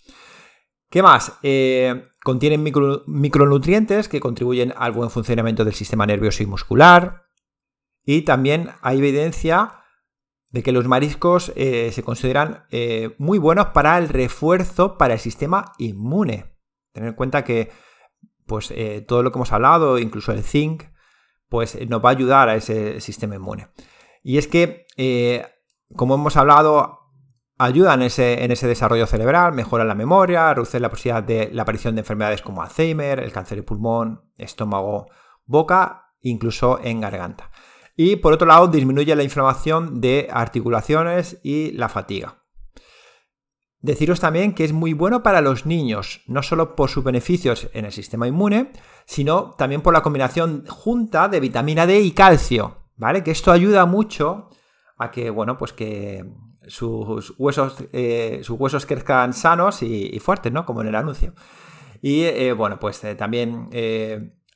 ¿Qué 0.93 1.03
más? 1.03 1.39
Eh, 1.43 2.11
contienen 2.23 2.63
micronutrientes 3.07 4.11
que 4.11 4.21
contribuyen 4.21 4.75
al 4.77 4.93
buen 4.93 5.09
funcionamiento 5.09 5.65
del 5.65 5.73
sistema 5.73 6.05
nervioso 6.05 6.43
y 6.43 6.47
muscular. 6.47 7.23
Y 8.05 8.23
también 8.23 8.69
hay 8.83 8.99
evidencia 8.99 9.81
de 10.51 10.63
que 10.63 10.71
los 10.71 10.87
mariscos 10.87 11.51
eh, 11.57 11.91
se 11.93 12.03
consideran 12.03 12.67
eh, 12.71 13.15
muy 13.17 13.39
buenos 13.39 13.69
para 13.69 13.97
el 13.97 14.11
refuerzo 14.11 14.99
para 14.99 15.15
el 15.15 15.19
sistema 15.21 15.73
inmune. 15.79 16.59
Tener 16.93 17.09
en 17.09 17.15
cuenta 17.15 17.43
que 17.43 17.71
pues, 18.45 18.71
todo 19.07 19.23
lo 19.23 19.33
que 19.33 19.39
hemos 19.39 19.53
hablado, 19.53 19.99
incluso 19.99 20.33
el 20.33 20.43
zinc, 20.43 20.83
pues 21.49 21.89
nos 21.89 22.05
va 22.05 22.11
a 22.11 22.13
ayudar 22.13 22.51
a 22.51 22.57
ese 22.57 23.01
sistema 23.01 23.37
inmune. 23.37 23.69
Y 24.23 24.37
es 24.37 24.47
que, 24.47 24.85
como 25.97 26.17
hemos 26.17 26.37
hablado, 26.37 27.02
ayudan 27.59 28.03
en 28.03 28.07
ese, 28.07 28.67
desarrollo 28.67 29.07
cerebral, 29.07 29.53
mejoran 29.53 29.89
la 29.89 29.95
memoria, 29.95 30.53
reducen 30.53 30.83
la 30.83 30.91
posibilidad 30.91 31.23
de 31.23 31.51
la 31.53 31.63
aparición 31.63 31.95
de 31.95 32.01
enfermedades 32.01 32.43
como 32.43 32.63
Alzheimer, 32.63 33.21
el 33.21 33.33
cáncer 33.33 33.59
de 33.59 33.63
pulmón, 33.63 34.23
estómago, 34.37 35.07
boca, 35.45 36.15
incluso 36.21 36.81
en 36.83 37.01
garganta. 37.01 37.51
Y 37.97 38.17
por 38.17 38.33
otro 38.33 38.47
lado, 38.47 38.69
disminuye 38.69 39.15
la 39.15 39.23
inflamación 39.23 40.01
de 40.01 40.29
articulaciones 40.33 41.39
y 41.43 41.73
la 41.73 41.89
fatiga. 41.89 42.39
Deciros 43.81 44.21
también 44.21 44.55
que 44.55 44.65
es 44.65 44.73
muy 44.73 44.93
bueno 44.93 45.25
para 45.25 45.41
los 45.41 45.67
niños, 45.67 46.23
no 46.29 46.43
solo 46.45 46.77
por 46.77 46.89
sus 46.89 47.03
beneficios 47.03 47.69
en 47.75 47.85
el 47.85 47.93
sistema 47.93 48.29
inmune, 48.29 48.71
sino 49.07 49.57
también 49.59 49.83
por 49.83 49.93
la 49.93 50.03
combinación 50.03 50.65
junta 50.69 51.29
de 51.29 51.41
vitamina 51.41 51.85
D 51.85 52.01
y 52.01 52.13
calcio, 52.13 52.77
¿vale? 52.97 53.25
Que 53.25 53.33
esto 53.33 53.51
ayuda 53.51 53.85
mucho 53.85 54.51
a 54.99 55.11
que, 55.11 55.31
bueno, 55.31 55.59
pues 55.59 55.73
que 55.73 56.25
sus 56.67 57.35
huesos, 57.39 57.77
eh, 57.93 58.41
sus 58.43 58.59
huesos 58.59 58.87
crezcan 58.87 59.33
sanos 59.33 59.83
y, 59.83 60.19
fuertes, 60.21 60.53
¿no? 60.53 60.65
Como 60.65 60.83
en 60.83 60.89
el 60.89 60.95
anuncio. 60.95 61.35
Y 62.01 62.23
eh, 62.25 62.53
bueno, 62.53 62.79
pues 62.79 63.03
eh, 63.05 63.15
también 63.15 63.69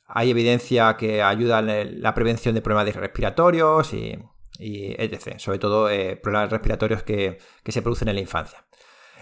hay 0.07 0.29
evidencia 0.29 0.95
que 0.97 1.21
ayuda 1.21 1.59
en 1.59 2.01
la 2.01 2.13
prevención 2.13 2.55
de 2.55 2.61
problemas 2.61 2.95
respiratorios 2.95 3.93
y, 3.93 4.17
etc. 4.59 5.37
Sobre 5.37 5.59
todo 5.59 5.89
problemas 6.21 6.49
respiratorios 6.49 7.03
que, 7.03 7.37
se 7.65 7.81
producen 7.81 8.07
en 8.09 8.15
la 8.15 8.21
infancia. 8.21 8.65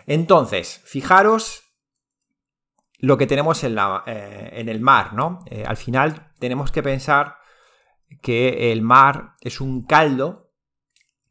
Entonces, 0.07 0.81
fijaros 0.85 1.63
lo 2.99 3.17
que 3.17 3.27
tenemos 3.27 3.63
en, 3.63 3.75
la, 3.75 4.03
en 4.05 4.69
el 4.69 4.79
mar, 4.79 5.13
¿no? 5.13 5.39
al 5.65 5.77
final 5.77 6.31
tenemos 6.39 6.71
que 6.71 6.81
pensar 6.81 7.37
que 8.21 8.71
el 8.71 8.81
mar 8.81 9.33
es 9.41 9.59
un 9.59 9.85
caldo 9.85 10.44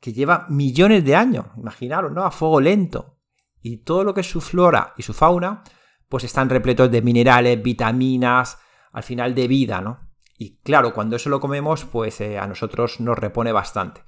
que 0.04 0.12
lleva 0.12 0.44
millones 0.50 1.02
de 1.02 1.16
años, 1.16 1.46
imaginaros, 1.56 2.12
¿no? 2.12 2.26
A 2.26 2.30
fuego 2.30 2.60
lento. 2.60 3.16
Y 3.62 3.78
todo 3.78 4.04
lo 4.04 4.12
que 4.12 4.20
es 4.20 4.28
su 4.28 4.42
flora 4.42 4.92
y 4.98 5.02
su 5.02 5.14
fauna, 5.14 5.64
pues 6.10 6.24
están 6.24 6.50
repletos 6.50 6.90
de 6.90 7.00
minerales, 7.00 7.62
vitaminas, 7.62 8.58
al 8.92 9.02
final 9.02 9.34
de 9.34 9.48
vida, 9.48 9.80
¿no? 9.80 10.10
Y 10.36 10.58
claro, 10.58 10.92
cuando 10.92 11.16
eso 11.16 11.30
lo 11.30 11.40
comemos, 11.40 11.86
pues 11.86 12.20
eh, 12.20 12.38
a 12.38 12.46
nosotros 12.46 13.00
nos 13.00 13.18
repone 13.18 13.50
bastante. 13.50 14.02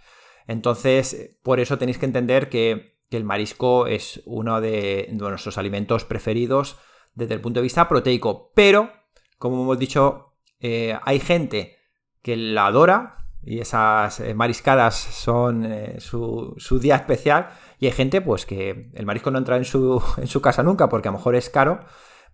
Entonces, 0.47 1.39
por 1.43 1.61
eso 1.61 1.79
tenéis 1.79 1.97
que 1.97 2.05
entender 2.05 2.51
que, 2.51 2.95
el 3.09 3.25
marisco 3.25 3.87
es 3.87 4.21
uno 4.27 4.61
de, 4.61 5.09
nuestros 5.13 5.57
alimentos 5.57 6.05
preferidos 6.05 6.77
desde 7.15 7.33
el 7.33 7.41
punto 7.41 7.61
de 7.61 7.65
vista 7.65 7.89
proteico. 7.89 8.53
Pero, 8.55 8.93
como 9.39 9.63
hemos 9.63 9.79
dicho, 9.79 10.35
eh, 10.61 10.99
hay 11.05 11.21
gente 11.21 11.79
que 12.21 12.37
la 12.37 12.67
adora, 12.67 13.15
y 13.47 13.61
esas 13.61 14.19
eh, 14.19 14.35
mariscadas 14.35 14.97
son 14.97 15.65
eh, 15.65 16.01
su, 16.01 16.57
día 16.81 16.97
especial. 16.97 17.51
Y 17.79 17.87
hay 17.87 17.93
gente, 17.93 18.21
pues, 18.21 18.45
que 18.45 18.91
el 18.93 19.07
marisco 19.07 19.31
no 19.31 19.39
entra 19.39 19.57
en 19.57 19.65
su, 19.65 20.03
en 20.17 20.27
su 20.27 20.43
casa 20.43 20.65
nunca 20.65 20.89
porque 20.89 21.09
a 21.09 21.13
lo 21.13 21.19
mejor 21.19 21.37
es 21.37 21.49
caro, 21.49 21.79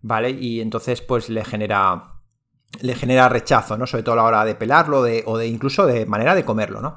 ¿vale? 0.01 0.31
Y 0.31 0.63
entonces, 0.63 1.03
pues, 1.03 1.29
le 1.29 1.45
genera, 1.45 2.15
le 2.81 2.95
genera 2.95 3.29
rechazo, 3.29 3.77
¿no? 3.77 3.87
Sobre 3.87 4.05
todo 4.05 4.15
a 4.15 4.17
la 4.17 4.25
hora 4.25 4.45
de 4.47 4.55
pelarlo 4.55 5.01
o 5.27 5.39
de 5.39 5.47
incluso 5.47 5.85
de 5.85 6.07
manera 6.07 6.35
de 6.35 6.47
comerlo, 6.47 6.81
¿no? 6.81 6.97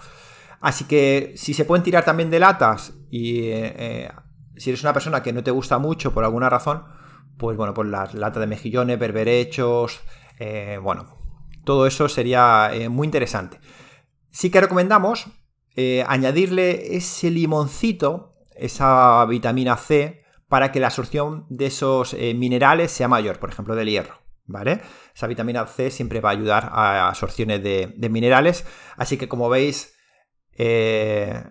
Así 0.62 0.86
que 0.86 1.34
si 1.36 1.54
se 1.54 1.66
pueden 1.66 1.84
tirar 1.84 2.06
también 2.06 2.30
de 2.30 2.40
latas 2.40 2.94
y 3.12 3.50
eh, 3.50 4.10
si 4.56 4.70
eres 4.70 4.82
una 4.82 4.94
persona 4.94 5.22
que 5.22 5.34
no 5.34 5.44
te 5.44 5.52
gusta 5.52 5.78
mucho 5.78 6.14
por 6.14 6.24
alguna 6.24 6.50
razón, 6.50 6.86
pues 7.38 7.58
bueno, 7.58 7.74
pues 7.74 7.90
las 7.90 8.14
latas 8.14 8.40
de 8.40 8.48
mejillones, 8.48 8.98
berberechos, 8.98 10.00
bueno, 10.82 11.18
todo 11.66 11.86
eso 11.86 12.08
sería 12.08 12.72
muy 12.90 13.06
interesante. 13.06 13.60
Sí 14.36 14.50
que 14.50 14.60
recomendamos 14.60 15.28
eh, 15.78 16.04
añadirle 16.10 16.98
ese 16.98 17.32
limoncito, 17.32 18.36
esa 18.58 19.26
vitamina 19.28 19.78
C, 19.78 20.26
para 20.50 20.74
que 20.74 20.82
la 20.82 20.88
absorción 20.88 21.46
de 21.48 21.68
esos 21.68 22.14
eh, 22.14 22.34
minerales 22.34 22.92
sea 22.92 23.08
mayor, 23.08 23.40
por 23.40 23.50
ejemplo, 23.50 23.76
del 23.76 23.88
hierro. 23.88 24.20
¿Vale? 24.46 24.82
Esa 25.16 25.28
vitamina 25.28 25.66
C 25.68 25.90
siempre 25.90 26.20
va 26.20 26.32
a 26.32 26.34
ayudar 26.34 26.70
a 26.74 27.08
absorciones 27.08 27.64
de, 27.64 28.10
minerales. 28.10 28.66
Así 28.98 29.16
que 29.16 29.30
como 29.30 29.48
veis, 29.48 29.96
eh, 30.52 31.42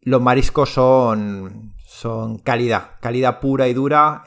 los 0.00 0.22
mariscos 0.22 0.70
son, 0.70 1.74
son 1.84 2.38
calidad, 2.38 2.92
calidad 3.02 3.38
pura 3.38 3.68
y 3.68 3.74
dura. 3.74 4.24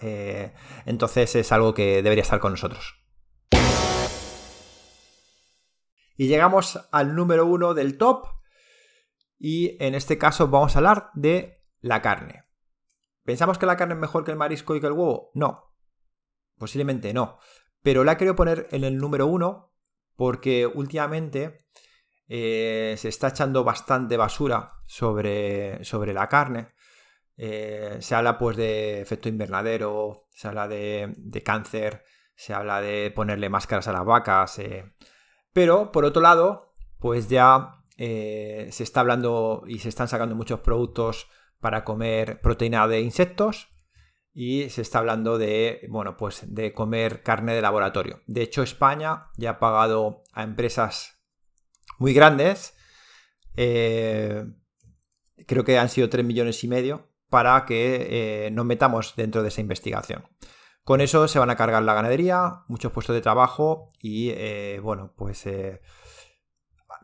entonces 0.86 1.36
es 1.36 1.52
algo 1.52 1.74
que 1.74 2.04
debería 2.04 2.22
estar 2.22 2.40
con 2.40 2.52
nosotros. 2.52 2.97
Y 6.18 6.28
llegamos 6.28 6.80
al 6.92 7.16
número 7.16 7.46
uno 7.46 7.74
del 7.74 7.98
top. 7.98 8.28
Y 9.40 9.82
en 9.84 9.96
este 9.96 10.18
caso 10.18 10.48
vamos 10.48 10.76
a 10.76 10.80
hablar 10.80 11.12
de 11.14 11.64
la 11.80 12.02
carne. 12.02 12.44
¿Pensamos 13.24 13.58
que 13.58 13.66
la 13.68 13.78
carne 13.78 13.94
es 13.94 14.00
mejor 14.00 14.24
que 14.26 14.32
el 14.32 14.38
marisco 14.38 14.76
y 14.76 14.82
que 14.82 14.88
el 14.88 14.94
huevo? 14.94 15.32
No. 15.36 15.76
Posiblemente 16.58 17.14
no. 17.14 17.38
Pero 17.84 18.04
la 18.04 18.18
querido 18.18 18.36
poner 18.36 18.68
en 18.72 18.84
el 18.84 18.98
número 18.98 19.28
uno 19.28 19.76
porque 20.16 20.66
últimamente 20.66 21.68
eh, 22.28 22.96
se 22.98 23.10
está 23.10 23.30
echando 23.30 23.64
bastante 23.64 24.18
basura 24.18 24.74
sobre, 24.86 25.84
sobre 25.86 26.14
la 26.14 26.28
carne. 26.28 26.70
Eh, 27.38 27.98
se 28.00 28.16
habla 28.16 28.38
pues 28.40 28.58
de 28.58 29.02
efecto 29.02 29.30
invernadero, 29.30 30.28
se 30.34 30.48
habla 30.48 30.68
de, 30.68 31.44
cáncer, 31.46 32.04
se 32.36 32.54
habla 32.56 32.82
de 32.82 33.12
ponerle 33.12 33.50
máscaras 33.50 33.88
a 33.88 33.94
las 33.94 34.06
vacas. 34.06 34.58
Eh, 34.60 34.96
pero, 35.54 35.92
por 35.92 36.06
otro 36.06 36.22
lado, 36.22 36.74
pues 37.00 37.30
ya 37.30 37.84
eh, 37.98 38.70
se 38.72 38.84
está 38.84 39.00
hablando 39.02 39.64
y 39.68 39.80
se 39.80 39.90
están 39.90 40.08
sacando 40.08 40.36
muchos 40.36 40.60
productos 40.60 41.28
para 41.60 41.84
comer 41.84 42.42
proteína 42.42 42.88
de 42.88 43.02
insectos 43.02 43.70
y 44.34 44.70
se 44.70 44.84
está 44.84 45.00
hablando 45.00 45.40
de, 45.40 45.88
bueno, 45.90 46.16
pues 46.16 46.54
de 46.54 46.72
comer 46.72 47.24
carne 47.24 47.56
de 47.56 47.62
laboratorio. 47.62 48.22
De 48.28 48.44
hecho, 48.44 48.62
España 48.62 49.32
ya 49.36 49.52
ha 49.52 49.60
pagado 49.60 50.22
a 50.32 50.44
empresas 50.44 51.24
muy 51.98 52.14
grandes, 52.14 52.76
eh, 53.56 54.46
creo 55.48 55.64
que 55.64 55.80
han 55.80 55.90
sido 55.90 56.10
3 56.10 56.24
millones 56.24 56.64
y 56.64 56.68
medio, 56.68 57.10
para 57.30 57.66
que 57.66 58.46
eh, 58.46 58.52
nos 58.52 58.66
metamos 58.66 59.16
dentro 59.16 59.42
de 59.42 59.48
esa 59.48 59.62
investigación. 59.62 60.24
Con 60.88 61.02
eso 61.02 61.28
se 61.28 61.38
van 61.38 61.50
a 61.50 61.58
cargar 61.58 61.84
la 61.84 61.94
ganadería, 61.94 62.64
muchos 62.70 62.94
puestos 62.94 63.14
de 63.14 63.20
trabajo 63.20 63.92
y, 64.00 64.30
eh, 64.30 64.80
bueno, 64.82 65.12
pues 65.18 65.46
eh, 65.46 65.82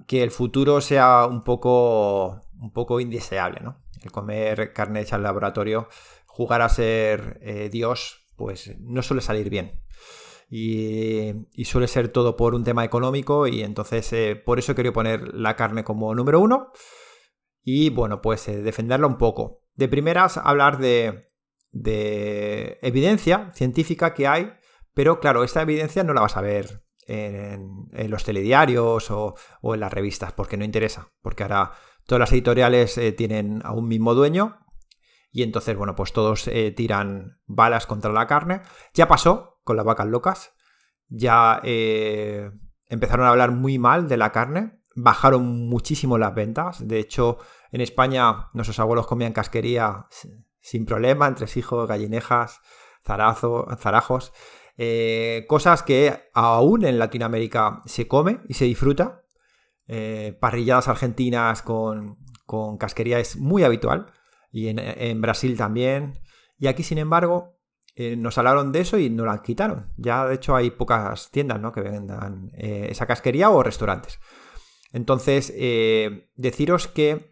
que 0.07 0.23
el 0.23 0.31
futuro 0.31 0.79
sea 0.79 1.25
un 1.25 1.43
poco, 1.43 2.39
un 2.61 2.71
poco 2.71 3.01
indeseable, 3.01 3.59
¿no? 3.59 3.83
El 4.01 4.09
comer 4.09 4.71
carne 4.71 5.01
hecha 5.01 5.17
al 5.17 5.23
laboratorio 5.23 5.89
jugar 6.27 6.61
a 6.61 6.69
ser 6.69 7.41
eh, 7.41 7.67
Dios, 7.69 8.25
pues 8.37 8.73
no 8.79 9.01
suele 9.01 9.21
salir 9.21 9.49
bien. 9.49 9.81
Y, 10.49 11.33
suele 11.65 11.89
ser 11.89 12.07
todo 12.07 12.37
por 12.37 12.55
un 12.55 12.63
tema 12.63 12.85
económico 12.85 13.47
y 13.47 13.63
entonces 13.63 14.37
por 14.45 14.59
eso 14.59 14.75
quería 14.75 14.93
poner 14.93 15.33
la 15.33 15.57
carne 15.57 15.83
como 15.83 16.15
número 16.15 16.39
uno 16.39 16.71
y 17.61 17.89
bueno, 17.89 18.21
pues 18.21 18.45
defenderla 18.45 19.07
un 19.07 19.17
poco. 19.17 19.65
De 19.75 19.89
primeras, 19.89 20.37
hablar 20.37 20.77
de, 20.77 21.32
de 21.73 22.79
evidencia 22.83 23.51
científica 23.53 24.13
que 24.13 24.27
hay, 24.27 24.53
pero 24.93 25.19
claro, 25.19 25.43
esta 25.43 25.63
evidencia 25.63 26.03
no 26.03 26.13
la 26.13 26.21
vas 26.21 26.37
a 26.37 26.41
ver 26.41 26.83
en, 27.07 27.89
los 28.09 28.23
telediarios 28.23 29.11
o, 29.11 29.35
en 29.63 29.79
las 29.79 29.91
revistas, 29.91 30.31
porque 30.31 30.55
no 30.55 30.63
interesa, 30.63 31.11
porque 31.21 31.43
ahora 31.43 31.71
todas 32.05 32.19
las 32.19 32.31
editoriales 32.31 32.97
eh, 32.97 33.11
tienen 33.11 33.61
a 33.65 33.73
un 33.73 33.87
mismo 33.87 34.13
dueño 34.13 34.59
y 35.31 35.41
entonces, 35.41 35.75
bueno, 35.75 35.95
pues 35.95 36.13
todos 36.13 36.47
eh, 36.47 36.71
tiran 36.71 37.39
balas 37.47 37.87
contra 37.87 38.11
la 38.11 38.27
carne. 38.27 38.61
Ya 38.93 39.07
pasó 39.07 39.59
con 39.63 39.75
las 39.75 39.85
vacas 39.85 40.05
locas, 40.05 40.53
ya 41.07 41.59
eh, 41.63 42.51
empezaron 42.87 43.25
a 43.25 43.29
hablar 43.29 43.51
muy 43.51 43.79
mal 43.79 44.07
de 44.07 44.17
la 44.17 44.31
carne, 44.31 44.79
bajaron 44.95 45.67
muchísimo 45.67 46.19
las 46.19 46.35
ventas, 46.35 46.87
de 46.87 46.99
hecho, 46.99 47.39
en 47.71 47.81
España 47.81 48.49
nuestros 48.53 48.79
abuelos 48.79 49.07
comían 49.07 49.33
casquería 49.33 50.05
sin 50.63 50.85
problema, 50.85 51.27
entre 51.27 51.45
hijos, 51.55 51.87
gallinejas, 51.87 52.61
zarazo, 53.03 53.67
zarajos. 53.77 54.33
Eh, 54.77 55.45
cosas 55.47 55.83
que 55.83 56.31
aún 56.33 56.85
en 56.85 56.97
Latinoamérica 56.97 57.81
se 57.85 58.07
come 58.07 58.39
y 58.47 58.55
se 58.55 58.65
disfruta. 58.65 59.21
Eh, 59.87 60.37
parrilladas 60.39 60.87
argentinas 60.87 61.61
con, 61.61 62.17
casquería 62.79 63.19
es 63.19 63.35
muy 63.35 63.63
habitual. 63.63 64.11
Y 64.51 64.69
en, 64.69 65.21
Brasil 65.21 65.57
también. 65.57 66.19
Y 66.57 66.67
aquí, 66.67 66.83
sin 66.83 66.97
embargo, 66.97 67.59
eh, 67.95 68.15
nos 68.15 68.37
hablaron 68.37 68.71
de 68.71 68.81
eso 68.81 68.97
y 68.97 69.09
nos 69.09 69.25
la 69.25 69.41
quitaron. 69.41 69.91
Ya, 69.97 70.25
de 70.25 70.35
hecho, 70.35 70.55
hay 70.55 70.71
pocas 70.71 71.29
tiendas 71.29 71.59
que 71.73 71.81
vendan 71.81 72.51
esa 72.55 73.05
casquería 73.05 73.49
o 73.49 73.63
restaurantes. 73.63 74.19
Entonces, 74.93 75.51
deciros 76.35 76.87
que 76.87 77.31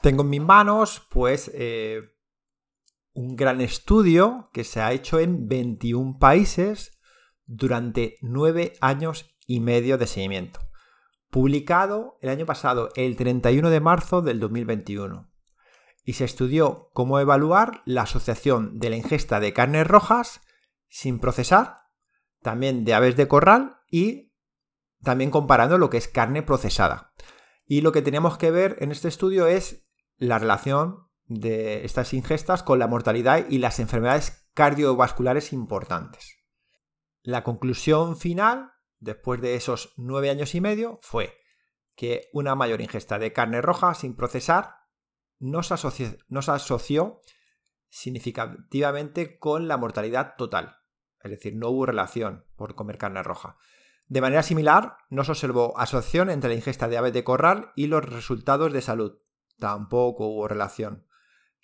tengo 0.00 0.22
en 0.22 0.30
mis 0.30 0.40
manos, 0.40 1.06
pues, 1.10 1.50
un 3.16 3.34
gran 3.34 3.62
estudio 3.62 4.50
que 4.52 4.62
se 4.62 4.82
ha 4.82 4.92
hecho 4.92 5.18
en 5.18 5.48
21 5.48 6.18
países 6.18 7.00
durante 7.46 8.18
9 8.20 8.74
años 8.82 9.34
y 9.46 9.60
medio 9.60 9.96
de 9.96 10.06
seguimiento, 10.06 10.60
publicado 11.30 12.18
el 12.20 12.28
año 12.28 12.44
pasado, 12.44 12.90
el 12.94 13.16
31 13.16 13.70
de 13.70 13.80
marzo 13.80 14.20
del 14.20 14.38
2021, 14.38 15.32
y 16.04 16.12
se 16.12 16.26
estudió 16.26 16.90
cómo 16.92 17.18
evaluar 17.18 17.80
la 17.86 18.02
asociación 18.02 18.78
de 18.78 18.90
la 18.90 18.96
ingesta 18.96 19.40
de 19.40 19.54
carnes 19.54 19.86
rojas 19.86 20.42
sin 20.88 21.18
procesar, 21.18 21.78
también 22.42 22.84
de 22.84 22.92
aves 22.92 23.16
de 23.16 23.28
corral 23.28 23.78
y 23.90 24.34
también 25.02 25.30
comparando 25.30 25.78
lo 25.78 25.88
que 25.88 25.96
es 25.96 26.06
carne 26.06 26.42
procesada. 26.42 27.14
Y 27.64 27.80
lo 27.80 27.92
que 27.92 28.02
tenemos 28.02 28.36
que 28.36 28.50
ver 28.50 28.76
en 28.80 28.92
este 28.92 29.08
estudio 29.08 29.46
es 29.46 29.88
la 30.18 30.38
relación 30.38 31.05
de 31.26 31.84
estas 31.84 32.14
ingestas 32.14 32.62
con 32.62 32.78
la 32.78 32.86
mortalidad 32.86 33.46
y 33.48 33.58
las 33.58 33.80
enfermedades 33.80 34.48
cardiovasculares 34.54 35.52
importantes. 35.52 36.38
La 37.22 37.42
conclusión 37.42 38.16
final, 38.16 38.72
después 39.00 39.40
de 39.40 39.56
esos 39.56 39.92
nueve 39.96 40.30
años 40.30 40.54
y 40.54 40.60
medio, 40.60 40.98
fue 41.02 41.36
que 41.96 42.28
una 42.32 42.54
mayor 42.54 42.80
ingesta 42.80 43.18
de 43.18 43.32
carne 43.32 43.62
roja 43.62 43.94
sin 43.94 44.14
procesar 44.14 44.76
no 45.38 45.62
se, 45.62 45.74
asoció, 45.74 47.20
significativamente 47.88 49.38
con 49.38 49.68
la 49.68 49.76
mortalidad 49.76 50.34
total. 50.36 50.76
Es 51.22 51.30
decir, 51.30 51.56
no 51.56 51.70
hubo 51.70 51.86
relación 51.86 52.44
por 52.56 52.74
comer 52.74 52.98
carne 52.98 53.22
roja. 53.22 53.56
De 54.06 54.20
manera 54.20 54.42
similar, 54.42 54.98
no 55.10 55.24
se 55.24 55.32
observó 55.32 55.76
asociación 55.78 56.30
entre 56.30 56.50
la 56.50 56.56
ingesta 56.56 56.88
de 56.88 56.96
aves 56.96 57.12
de 57.12 57.24
corral 57.24 57.72
y 57.74 57.88
los 57.88 58.04
resultados 58.04 58.72
de 58.72 58.82
salud. 58.82 59.18
Tampoco 59.58 60.26
hubo 60.26 60.46
relación. 60.46 61.06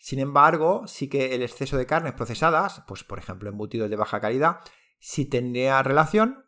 Sin 0.02 0.18
embargo, 0.18 0.88
sí 0.88 1.08
que 1.08 1.32
el 1.32 1.42
exceso 1.42 1.76
de 1.76 1.86
carnes 1.86 2.14
procesadas, 2.14 2.82
pues 2.88 3.04
por 3.04 3.20
ejemplo 3.20 3.48
embutidos 3.48 3.88
de 3.88 3.94
baja 3.94 4.20
calidad, 4.20 4.58
sí 4.98 5.26
tendría 5.26 5.80
relación 5.80 6.44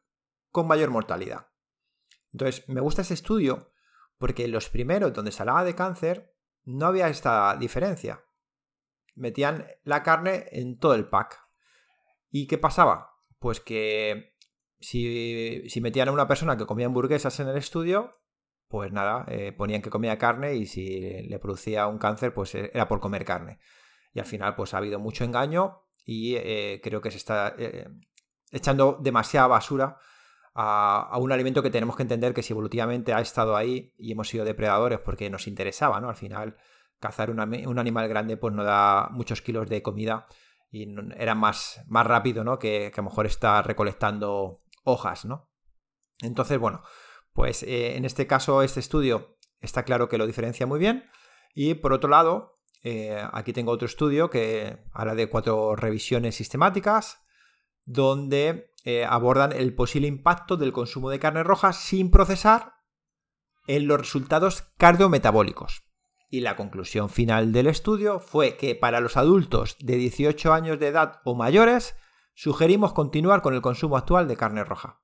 con 0.51 0.67
mayor 0.67 0.91
mortalidad. 0.91 1.47
Entonces, 2.33 2.69
me 2.69 2.81
gusta 2.81 3.03
ese 3.03 3.15
estudio 3.15 3.73
porque 4.19 4.49
los 4.49 4.69
primeros 4.71 5.13
donde 5.13 5.31
se 5.31 5.41
hablaba 5.41 5.63
de 5.63 5.77
cáncer 5.77 6.35
no 6.65 6.87
había 6.87 7.07
esta 7.07 7.57
diferencia. 7.57 8.25
Metían 9.15 9.69
la 9.85 10.03
carne 10.03 10.47
en 10.51 10.77
todo 10.77 10.95
el 10.95 11.09
pack. 11.09 11.41
¿Y 12.31 12.49
qué 12.49 12.59
pasaba? 12.59 13.21
Pues 13.39 13.61
que 13.61 14.35
si, 14.81 15.63
si 15.69 15.81
metían 15.81 16.09
a 16.09 16.13
una 16.13 16.27
persona 16.27 16.57
que 16.57 16.67
comía 16.67 16.87
hamburguesas 16.87 17.39
en 17.39 17.47
el 17.47 17.57
estudio, 17.57 18.19
pues 18.75 18.91
nada, 18.91 19.25
eh, 19.29 19.53
ponían 19.53 19.83
que 19.83 19.89
comía 19.89 20.19
carne 20.19 20.57
y 20.57 20.67
si 20.67 21.23
le 21.29 21.39
producía 21.39 21.87
un 21.87 21.97
cáncer, 21.97 22.35
pues 22.35 22.57
eh, 22.57 22.73
era 22.75 22.89
por 22.89 22.99
comer 22.99 23.25
carne. 23.25 23.61
Y 24.13 24.19
al 24.19 24.27
final, 24.27 24.57
pues 24.57 24.75
ha 24.75 24.79
habido 24.79 24.99
mucho 24.99 25.23
engaño 25.23 25.85
y 26.05 26.35
eh, 26.35 26.81
creo 26.83 27.01
que 27.01 27.13
se 27.13 27.19
está 27.19 27.55
echando 28.51 28.99
demasiada 29.01 29.47
basura 29.47 29.97
a, 30.57 31.17
un 31.21 31.31
alimento 31.31 31.63
que 31.63 31.71
tenemos 31.71 31.95
que 31.95 32.03
entender 32.03 32.35
que 32.35 32.43
si 32.43 32.53
evolutivamente 32.53 33.13
ha 33.13 33.21
estado 33.21 33.55
ahí 33.55 33.95
y 33.97 34.11
hemos 34.11 34.29
sido 34.29 34.45
depredadores 34.45 34.99
porque 34.99 35.31
nos 35.31 35.47
interesaba, 35.47 36.01
¿no? 36.01 36.09
Al 36.09 36.17
final, 36.17 36.57
cazar 36.99 37.31
un 37.31 37.79
animal 37.79 38.09
grande 38.09 38.37
pues 38.37 38.53
no 38.55 38.65
da 38.65 39.09
muchos 39.13 39.41
kilos 39.41 39.69
de 39.69 39.83
comida 39.83 40.27
y 40.73 40.93
era 41.17 41.37
más, 41.37 41.81
más 41.87 42.05
rápido, 42.09 42.43
¿no? 42.43 42.59
Que, 42.59 42.91
que 42.93 43.01
a 43.01 43.05
lo 43.05 43.09
mejor 43.11 43.27
está 43.27 43.63
recolectando 43.63 44.59
hojas, 44.83 45.27
¿no? 45.27 45.49
Entonces, 46.23 46.59
bueno, 46.59 46.83
pues 47.35 47.65
eh, 47.65 47.97
en 47.97 48.05
este 48.05 48.27
caso, 48.27 48.63
este 48.63 48.81
estudio 48.81 49.37
está 49.61 49.83
claro 49.83 50.09
que 50.09 50.19
lo 50.19 50.27
diferencia 50.27 50.67
muy 50.67 50.79
bien. 50.79 51.05
Y 51.55 51.75
por 51.75 51.93
otro 51.93 52.09
lado, 52.09 52.61
eh, 52.83 53.23
aquí 53.33 53.53
tengo 53.53 53.73
otro 53.73 53.87
estudio 53.87 54.31
que 54.31 54.79
habla 54.93 55.15
de 55.15 55.29
cuatro 55.29 55.77
revisiones 55.77 56.37
sistemáticas 56.37 57.21
donde 57.85 58.73
eh, 58.85 59.05
abordan 59.05 59.53
el 59.53 59.75
posible 59.75 60.07
impacto 60.07 60.57
del 60.57 60.73
consumo 60.73 61.11
de 61.11 61.19
carne 61.19 61.43
roja 61.43 61.73
sin 61.73 62.11
procesar 62.11 62.75
en 63.67 63.89
los 63.89 63.99
resultados 63.99 64.63
cardiometabólicos. 64.79 65.83
Y 66.31 66.41
la 66.41 66.57
conclusión 66.57 67.11
final 67.11 67.53
del 67.53 67.67
estudio 67.67 68.21
fue 68.21 68.57
que 68.57 68.75
para 68.75 69.01
los 69.01 69.17
adultos 69.17 69.77
de 69.81 69.97
18 69.97 70.53
años 70.53 70.79
de 70.79 70.89
edad 70.89 71.21
o 71.25 71.35
mayores, 71.35 71.97
sugerimos 72.35 72.93
continuar 72.93 73.43
con 73.43 73.55
el 73.55 73.63
consumo 73.63 73.97
actual 73.97 74.29
de 74.29 74.37
carne 74.37 74.65
roja. 74.65 75.04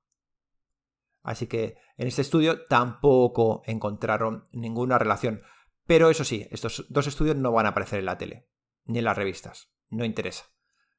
Así 1.23 1.47
que 1.47 1.77
en 1.97 2.07
este 2.07 2.21
estudio 2.21 2.65
tampoco 2.67 3.61
encontraron 3.65 4.47
ninguna 4.51 4.97
relación. 4.97 5.41
Pero 5.85 6.09
eso 6.09 6.23
sí, 6.23 6.47
estos 6.51 6.85
dos 6.89 7.07
estudios 7.07 7.35
no 7.35 7.51
van 7.51 7.65
a 7.65 7.69
aparecer 7.69 7.99
en 7.99 8.05
la 8.05 8.17
tele, 8.17 8.47
ni 8.85 8.99
en 8.99 9.05
las 9.05 9.17
revistas. 9.17 9.71
No 9.89 10.05
interesa. 10.05 10.45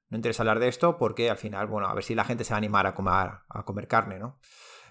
No 0.09 0.17
interesa 0.17 0.43
hablar 0.43 0.61
de 0.61 0.69
esto 0.69 0.99
porque 0.99 1.31
al 1.31 1.39
final, 1.39 1.67
bueno, 1.67 1.89
a 1.89 1.95
ver 1.95 2.05
si 2.05 2.15
la 2.15 2.25
gente 2.25 2.45
se 2.45 2.53
va 2.53 2.57
a 2.57 2.59
animar 2.59 2.87
a 2.87 2.95
comer, 2.95 3.31
a 3.49 3.65
comer 3.65 3.89
carne, 3.89 4.19
¿no? 4.19 4.39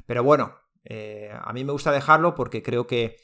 Pero 0.05 0.23
bueno, 0.23 0.55
eh, 0.83 1.31
a 1.31 1.53
mí 1.53 1.63
me 1.63 1.71
gusta 1.71 1.91
dejarlo 1.91 2.33
porque 2.33 2.63
creo 2.63 2.87
que, 2.87 3.17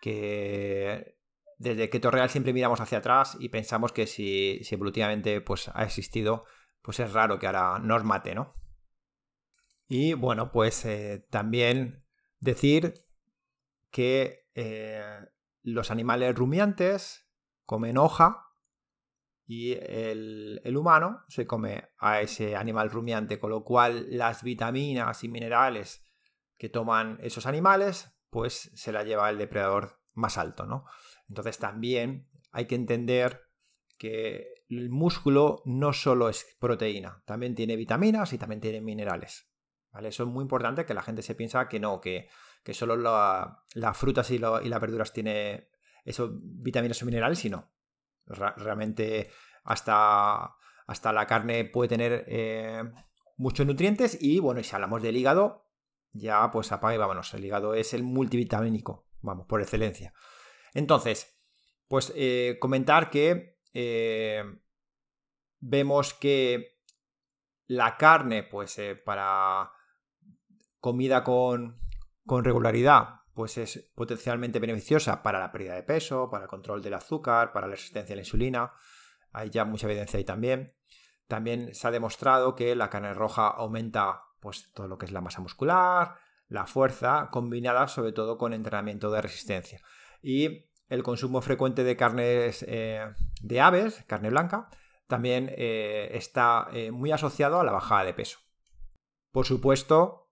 que 0.00 1.16
desde 1.58 1.88
que 1.88 2.00
Torreal 2.00 2.30
siempre 2.30 2.52
miramos 2.52 2.80
hacia 2.80 2.98
atrás 2.98 3.36
y 3.38 3.50
pensamos 3.50 3.92
que 3.92 4.06
si, 4.06 4.58
si 4.64 4.74
evolutivamente 4.74 5.40
pues, 5.40 5.70
ha 5.72 5.84
existido, 5.84 6.44
pues 6.82 6.98
es 7.00 7.12
raro 7.12 7.38
que 7.38 7.46
ahora 7.46 7.78
nos 7.78 8.02
mate, 8.04 8.34
¿no? 8.34 8.54
Y 9.86 10.14
bueno, 10.14 10.50
pues 10.50 10.84
eh, 10.84 11.26
también 11.30 12.04
decir 12.40 12.94
que 13.90 14.48
eh, 14.54 15.02
los 15.62 15.90
animales 15.90 16.34
rumiantes 16.34 17.28
comen 17.66 17.98
hoja 17.98 18.48
y 19.46 19.72
el, 19.72 20.60
el, 20.64 20.76
humano 20.76 21.22
se 21.28 21.46
come 21.46 21.90
a 21.98 22.20
ese 22.22 22.56
animal 22.56 22.90
rumiante, 22.90 23.38
con 23.38 23.50
lo 23.50 23.62
cual 23.62 24.06
las 24.10 24.42
vitaminas 24.42 25.22
y 25.22 25.28
minerales 25.28 26.02
que 26.56 26.70
toman 26.70 27.18
esos 27.20 27.46
animales, 27.46 28.16
pues 28.30 28.70
se 28.74 28.90
la 28.90 29.02
lleva 29.02 29.28
el 29.28 29.38
depredador 29.38 30.00
más 30.14 30.38
alto, 30.38 30.64
¿no? 30.64 30.86
Entonces 31.28 31.58
también 31.58 32.28
hay 32.52 32.66
que 32.66 32.74
entender 32.74 33.42
que 33.98 34.64
el 34.68 34.90
músculo 34.90 35.62
no 35.66 35.92
solo 35.92 36.28
es 36.28 36.56
proteína, 36.58 37.22
también 37.26 37.54
tiene 37.54 37.76
vitaminas 37.76 38.32
y 38.32 38.38
también 38.38 38.60
tiene 38.60 38.80
minerales. 38.80 39.50
Eso 40.02 40.24
es 40.24 40.28
muy 40.28 40.42
importante 40.42 40.84
que 40.84 40.94
la 40.94 41.02
gente 41.02 41.22
se 41.22 41.34
piensa 41.34 41.68
que 41.68 41.78
no, 41.78 42.00
que, 42.00 42.28
solo 42.72 42.96
las 42.96 43.96
frutas 43.96 44.30
y, 44.30 44.38
las 44.38 44.80
verduras 44.80 45.12
tiene 45.12 45.68
eso, 46.04 46.30
vitaminas 46.32 47.02
o 47.02 47.06
minerales 47.06 47.44
y 47.44 47.52
realmente 48.26 49.30
hasta, 49.64 50.56
hasta 50.86 51.12
la 51.12 51.26
carne 51.26 51.64
puede 51.64 51.88
tener 51.88 52.24
eh, 52.26 52.82
muchos 53.36 53.66
nutrientes 53.66 54.18
y 54.20 54.40
bueno, 54.40 54.62
si 54.62 54.74
hablamos 54.74 55.02
del 55.02 55.16
hígado, 55.16 55.70
ya 56.12 56.50
pues 56.50 56.72
apaga 56.72 56.94
y 56.94 56.98
vámonos. 56.98 57.32
El 57.34 57.44
hígado 57.44 57.74
es 57.74 57.94
el 57.94 58.02
multivitamínico, 58.02 59.06
vamos, 59.20 59.46
por 59.46 59.60
excelencia. 59.60 60.12
Entonces, 60.74 61.40
pues 61.86 62.12
eh, 62.16 62.58
comentar 62.60 63.10
que 63.10 63.58
eh, 63.72 64.44
vemos 65.60 66.14
que 66.14 66.80
la 67.66 67.96
carne, 67.96 68.42
pues 68.42 68.78
para 69.04 69.70
comida 70.84 71.24
con, 71.24 71.80
con 72.26 72.44
regularidad, 72.44 73.22
pues 73.32 73.56
es 73.56 73.90
potencialmente 73.94 74.58
beneficiosa 74.58 75.22
para 75.22 75.40
la 75.40 75.50
pérdida 75.50 75.76
de 75.76 75.82
peso, 75.82 76.28
para 76.28 76.44
el 76.44 76.50
control 76.50 76.82
del 76.82 76.92
azúcar, 76.92 77.54
para 77.54 77.66
la 77.66 77.70
resistencia 77.70 78.12
a 78.12 78.16
la 78.16 78.20
insulina. 78.20 78.70
Hay 79.32 79.48
ya 79.48 79.64
mucha 79.64 79.86
evidencia 79.86 80.18
ahí 80.18 80.24
también. 80.24 80.74
También 81.26 81.74
se 81.74 81.88
ha 81.88 81.90
demostrado 81.90 82.54
que 82.54 82.76
la 82.76 82.90
carne 82.90 83.14
roja 83.14 83.48
aumenta 83.48 84.24
pues, 84.40 84.72
todo 84.74 84.86
lo 84.86 84.98
que 84.98 85.06
es 85.06 85.12
la 85.12 85.22
masa 85.22 85.40
muscular, 85.40 86.16
la 86.48 86.66
fuerza, 86.66 87.30
combinada 87.32 87.88
sobre 87.88 88.12
todo 88.12 88.36
con 88.36 88.52
entrenamiento 88.52 89.10
de 89.10 89.22
resistencia. 89.22 89.80
Y 90.20 90.66
el 90.90 91.02
consumo 91.02 91.40
frecuente 91.40 91.82
de 91.82 91.96
carnes 91.96 92.62
eh, 92.68 93.10
de 93.40 93.60
aves, 93.62 94.04
carne 94.06 94.28
blanca, 94.28 94.68
también 95.06 95.50
eh, 95.56 96.10
está 96.12 96.68
eh, 96.74 96.90
muy 96.90 97.10
asociado 97.10 97.58
a 97.58 97.64
la 97.64 97.72
bajada 97.72 98.04
de 98.04 98.12
peso. 98.12 98.40
Por 99.32 99.46
supuesto, 99.46 100.23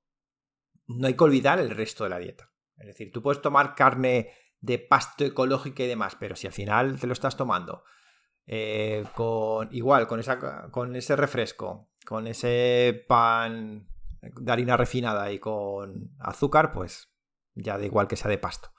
no 0.86 1.06
hay 1.06 1.14
que 1.14 1.24
olvidar 1.24 1.58
el 1.58 1.70
resto 1.70 2.04
de 2.04 2.10
la 2.10 2.18
dieta. 2.18 2.50
Es 2.76 2.86
decir, 2.86 3.12
tú 3.12 3.22
puedes 3.22 3.42
tomar 3.42 3.74
carne 3.74 4.32
de 4.60 4.78
pasto 4.78 5.24
ecológico 5.24 5.82
y 5.82 5.86
demás, 5.86 6.16
pero 6.18 6.36
si 6.36 6.46
al 6.46 6.52
final 6.52 6.98
te 6.98 7.06
lo 7.06 7.12
estás 7.12 7.36
tomando 7.36 7.84
eh, 8.46 9.04
con 9.14 9.68
igual, 9.72 10.06
con, 10.06 10.20
esa, 10.20 10.70
con 10.70 10.96
ese 10.96 11.16
refresco, 11.16 11.90
con 12.04 12.26
ese 12.26 13.04
pan 13.08 13.88
de 14.20 14.52
harina 14.52 14.76
refinada 14.76 15.30
y 15.32 15.38
con 15.38 16.10
azúcar, 16.18 16.72
pues 16.72 17.12
ya 17.54 17.78
da 17.78 17.84
igual 17.84 18.08
que 18.08 18.16
sea 18.16 18.30
de 18.30 18.38
pasto. 18.38 18.72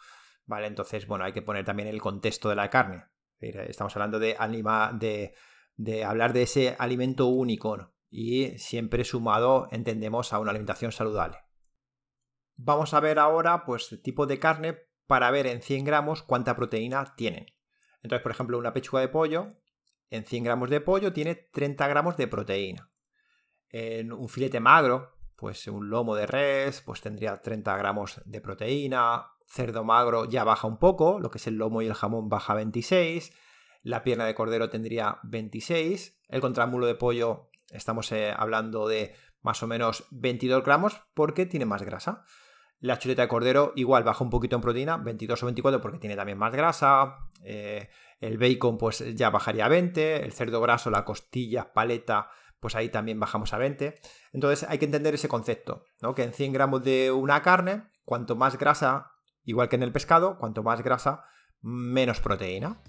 ¿Vale? 0.45 0.67
Entonces, 0.67 1.07
bueno, 1.07 1.23
hay 1.23 1.31
que 1.31 1.41
poner 1.41 1.63
también 1.63 1.87
el 1.87 2.01
contexto 2.01 2.49
de 2.49 2.55
la 2.55 2.69
carne. 2.69 3.05
Estamos 3.39 3.95
hablando 3.95 4.19
de, 4.19 4.35
anima, 4.37 4.91
de, 4.93 5.33
de 5.75 6.03
hablar 6.03 6.33
de 6.33 6.43
ese 6.43 6.75
alimento 6.79 7.27
único 7.27 7.93
y 8.09 8.57
siempre 8.57 9.03
sumado, 9.05 9.67
entendemos, 9.71 10.33
a 10.33 10.39
una 10.39 10.51
alimentación 10.51 10.91
saludable. 10.91 11.37
Vamos 12.55 12.93
a 12.93 12.99
ver 12.99 13.19
ahora, 13.19 13.65
pues, 13.65 13.99
tipo 14.03 14.25
de 14.25 14.39
carne 14.39 14.77
para 15.07 15.31
ver 15.31 15.47
en 15.47 15.61
100 15.61 15.85
gramos 15.85 16.23
cuánta 16.23 16.55
proteína 16.55 17.15
tienen. 17.15 17.47
Entonces, 18.01 18.21
por 18.21 18.31
ejemplo, 18.31 18.57
una 18.57 18.73
pechuga 18.73 19.01
de 19.01 19.09
pollo, 19.09 19.49
en 20.09 20.25
100 20.25 20.43
gramos 20.43 20.69
de 20.69 20.81
pollo 20.81 21.11
tiene 21.11 21.35
30 21.35 21.87
gramos 21.87 22.17
de 22.17 22.27
proteína. 22.27 22.91
En 23.69 24.13
un 24.13 24.29
filete 24.29 24.59
magro, 24.59 25.17
pues 25.35 25.65
un 25.67 25.89
lomo 25.89 26.15
de 26.15 26.27
res, 26.27 26.81
pues 26.81 27.01
tendría 27.01 27.41
30 27.41 27.75
gramos 27.77 28.21
de 28.25 28.39
proteína. 28.39 29.25
Cerdo 29.47 29.83
magro 29.83 30.25
ya 30.25 30.43
baja 30.43 30.67
un 30.67 30.77
poco, 30.77 31.19
lo 31.19 31.31
que 31.31 31.37
es 31.37 31.47
el 31.47 31.55
lomo 31.55 31.81
y 31.81 31.87
el 31.87 31.93
jamón 31.93 32.29
baja 32.29 32.53
26. 32.53 33.33
La 33.81 34.03
pierna 34.03 34.25
de 34.25 34.35
cordero 34.35 34.69
tendría 34.69 35.19
26. 35.23 36.21
El 36.29 36.41
contramulo 36.41 36.85
de 36.85 36.95
pollo, 36.95 37.49
estamos 37.71 38.11
eh, 38.11 38.33
hablando 38.35 38.87
de 38.87 39.15
más 39.41 39.63
o 39.63 39.67
menos 39.67 40.05
22 40.11 40.63
gramos 40.63 41.01
porque 41.13 41.45
tiene 41.45 41.65
más 41.65 41.81
grasa. 41.81 42.25
La 42.83 42.99
chuleta 42.99 43.21
de 43.21 43.29
cordero 43.29 43.71
igual 43.77 44.03
baja 44.03 44.25
un 44.25 44.29
poquito 44.29 44.57
en 44.57 44.61
proteína, 44.61 44.97
22 44.97 45.41
o 45.41 45.45
24 45.45 45.79
porque 45.79 45.99
tiene 45.99 46.17
también 46.17 46.37
más 46.37 46.51
grasa. 46.51 47.15
Eh, 47.41 47.87
el 48.19 48.37
bacon 48.37 48.77
pues 48.77 49.15
ya 49.15 49.29
bajaría 49.29 49.67
a 49.67 49.69
20. 49.69 50.25
El 50.25 50.33
cerdo 50.33 50.59
graso, 50.59 50.89
la 50.89 51.05
costilla, 51.05 51.71
paleta, 51.71 52.29
pues 52.59 52.75
ahí 52.75 52.89
también 52.89 53.21
bajamos 53.21 53.53
a 53.53 53.57
20. 53.57 53.95
Entonces 54.33 54.67
hay 54.69 54.79
que 54.79 54.85
entender 54.85 55.13
ese 55.13 55.29
concepto, 55.29 55.85
¿no? 56.01 56.13
Que 56.13 56.23
en 56.23 56.33
100 56.33 56.51
gramos 56.51 56.83
de 56.83 57.09
una 57.09 57.41
carne, 57.41 57.83
cuanto 58.03 58.35
más 58.35 58.57
grasa, 58.57 59.13
igual 59.45 59.69
que 59.69 59.77
en 59.77 59.83
el 59.83 59.93
pescado, 59.93 60.37
cuanto 60.37 60.61
más 60.61 60.83
grasa, 60.83 61.23
menos 61.61 62.19
proteína. 62.19 62.81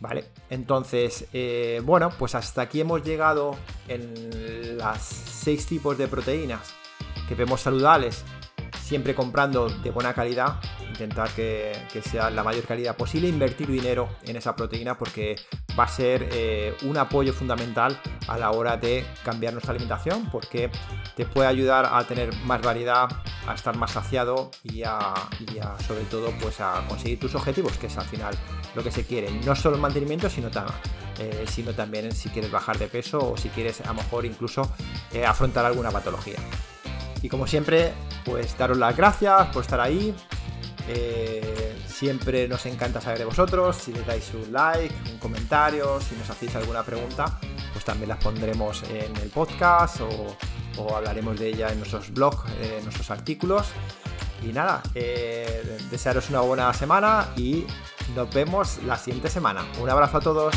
¿Vale? 0.00 0.26
Entonces, 0.50 1.28
eh, 1.32 1.80
bueno, 1.82 2.10
pues 2.18 2.34
hasta 2.34 2.60
aquí 2.60 2.82
hemos 2.82 3.02
llegado 3.02 3.56
en 3.88 4.76
las 4.76 5.02
6 5.02 5.66
tipos 5.66 5.96
de 5.96 6.08
proteínas 6.08 6.74
que 7.26 7.34
vemos 7.34 7.62
saludables 7.62 8.22
siempre 8.84 9.14
comprando 9.14 9.68
de 9.68 9.90
buena 9.90 10.12
calidad, 10.12 10.60
intentar 10.90 11.30
que, 11.30 11.74
sea 12.04 12.28
la 12.28 12.44
mayor 12.44 12.64
calidad 12.64 12.96
posible, 12.96 13.28
invertir 13.28 13.68
dinero 13.68 14.08
en 14.24 14.36
esa 14.36 14.54
proteína 14.54 14.98
porque 14.98 15.36
va 15.78 15.84
a 15.84 15.88
ser 15.88 16.28
eh, 16.32 16.76
un 16.82 16.98
apoyo 16.98 17.32
fundamental 17.32 17.98
a 18.28 18.36
la 18.36 18.50
hora 18.50 18.76
de 18.76 19.04
cambiar 19.24 19.54
nuestra 19.54 19.72
alimentación 19.72 20.28
porque 20.30 20.70
te 21.16 21.24
puede 21.24 21.48
ayudar 21.48 21.88
a 21.90 22.04
tener 22.04 22.34
más 22.44 22.60
variedad, 22.60 23.08
a 23.48 23.54
estar 23.54 23.74
más 23.76 23.92
saciado 23.92 24.50
y 24.62 24.82
a, 24.82 25.14
sobre 25.86 26.04
todo 26.04 26.30
pues 26.40 26.60
a 26.60 26.84
conseguir 26.86 27.18
tus 27.18 27.34
objetivos, 27.34 27.78
que 27.78 27.86
es 27.86 27.96
al 27.96 28.04
final 28.04 28.34
lo 28.74 28.82
que 28.82 28.90
se 28.90 29.06
quiere, 29.06 29.30
no 29.46 29.56
solo 29.56 29.76
el 29.76 29.82
mantenimiento, 29.82 30.28
sino, 30.28 30.50
eh, 31.18 31.46
también 31.74 32.12
si 32.12 32.28
quieres 32.28 32.50
bajar 32.50 32.78
de 32.78 32.88
peso 32.88 33.32
o 33.32 33.36
si 33.38 33.48
quieres 33.48 33.80
a 33.80 33.88
lo 33.88 33.94
mejor 33.94 34.26
incluso 34.26 34.70
eh, 35.10 35.24
afrontar 35.24 35.64
alguna 35.64 35.90
patología. 35.90 36.36
Y 37.24 37.30
como 37.30 37.46
siempre, 37.46 37.94
pues 38.22 38.54
daros 38.58 38.76
las 38.76 38.94
gracias 38.94 39.46
por 39.46 39.62
estar 39.62 39.80
ahí. 39.80 40.14
Eh, 40.86 41.74
siempre 41.86 42.46
nos 42.46 42.66
encanta 42.66 43.00
saber 43.00 43.20
de 43.20 43.24
vosotros. 43.24 43.76
Si 43.76 43.94
le 43.94 44.02
dais 44.02 44.30
un 44.34 44.52
like, 44.52 44.94
un 45.10 45.18
comentario, 45.18 46.02
si 46.02 46.16
nos 46.16 46.28
hacéis 46.28 46.54
alguna 46.54 46.82
pregunta, 46.82 47.40
pues 47.72 47.82
también 47.82 48.10
las 48.10 48.22
pondremos 48.22 48.82
en 48.90 49.16
el 49.16 49.30
podcast 49.30 50.02
o, 50.02 50.36
hablaremos 50.94 51.40
de 51.40 51.48
ella 51.48 51.70
en 51.70 51.78
nuestros 51.78 52.12
blogs, 52.12 52.44
en 52.60 52.84
nuestros 52.84 53.10
artículos. 53.10 53.68
Y 54.42 54.52
nada, 54.52 54.82
eh, 54.94 55.78
desearos 55.90 56.28
una 56.28 56.40
buena 56.40 56.74
semana 56.74 57.30
y 57.38 57.64
nos 58.14 58.28
vemos 58.34 58.80
la 58.84 58.98
siguiente 58.98 59.30
semana. 59.30 59.64
Un 59.80 59.88
abrazo 59.88 60.18
a 60.18 60.20
todos. 60.20 60.54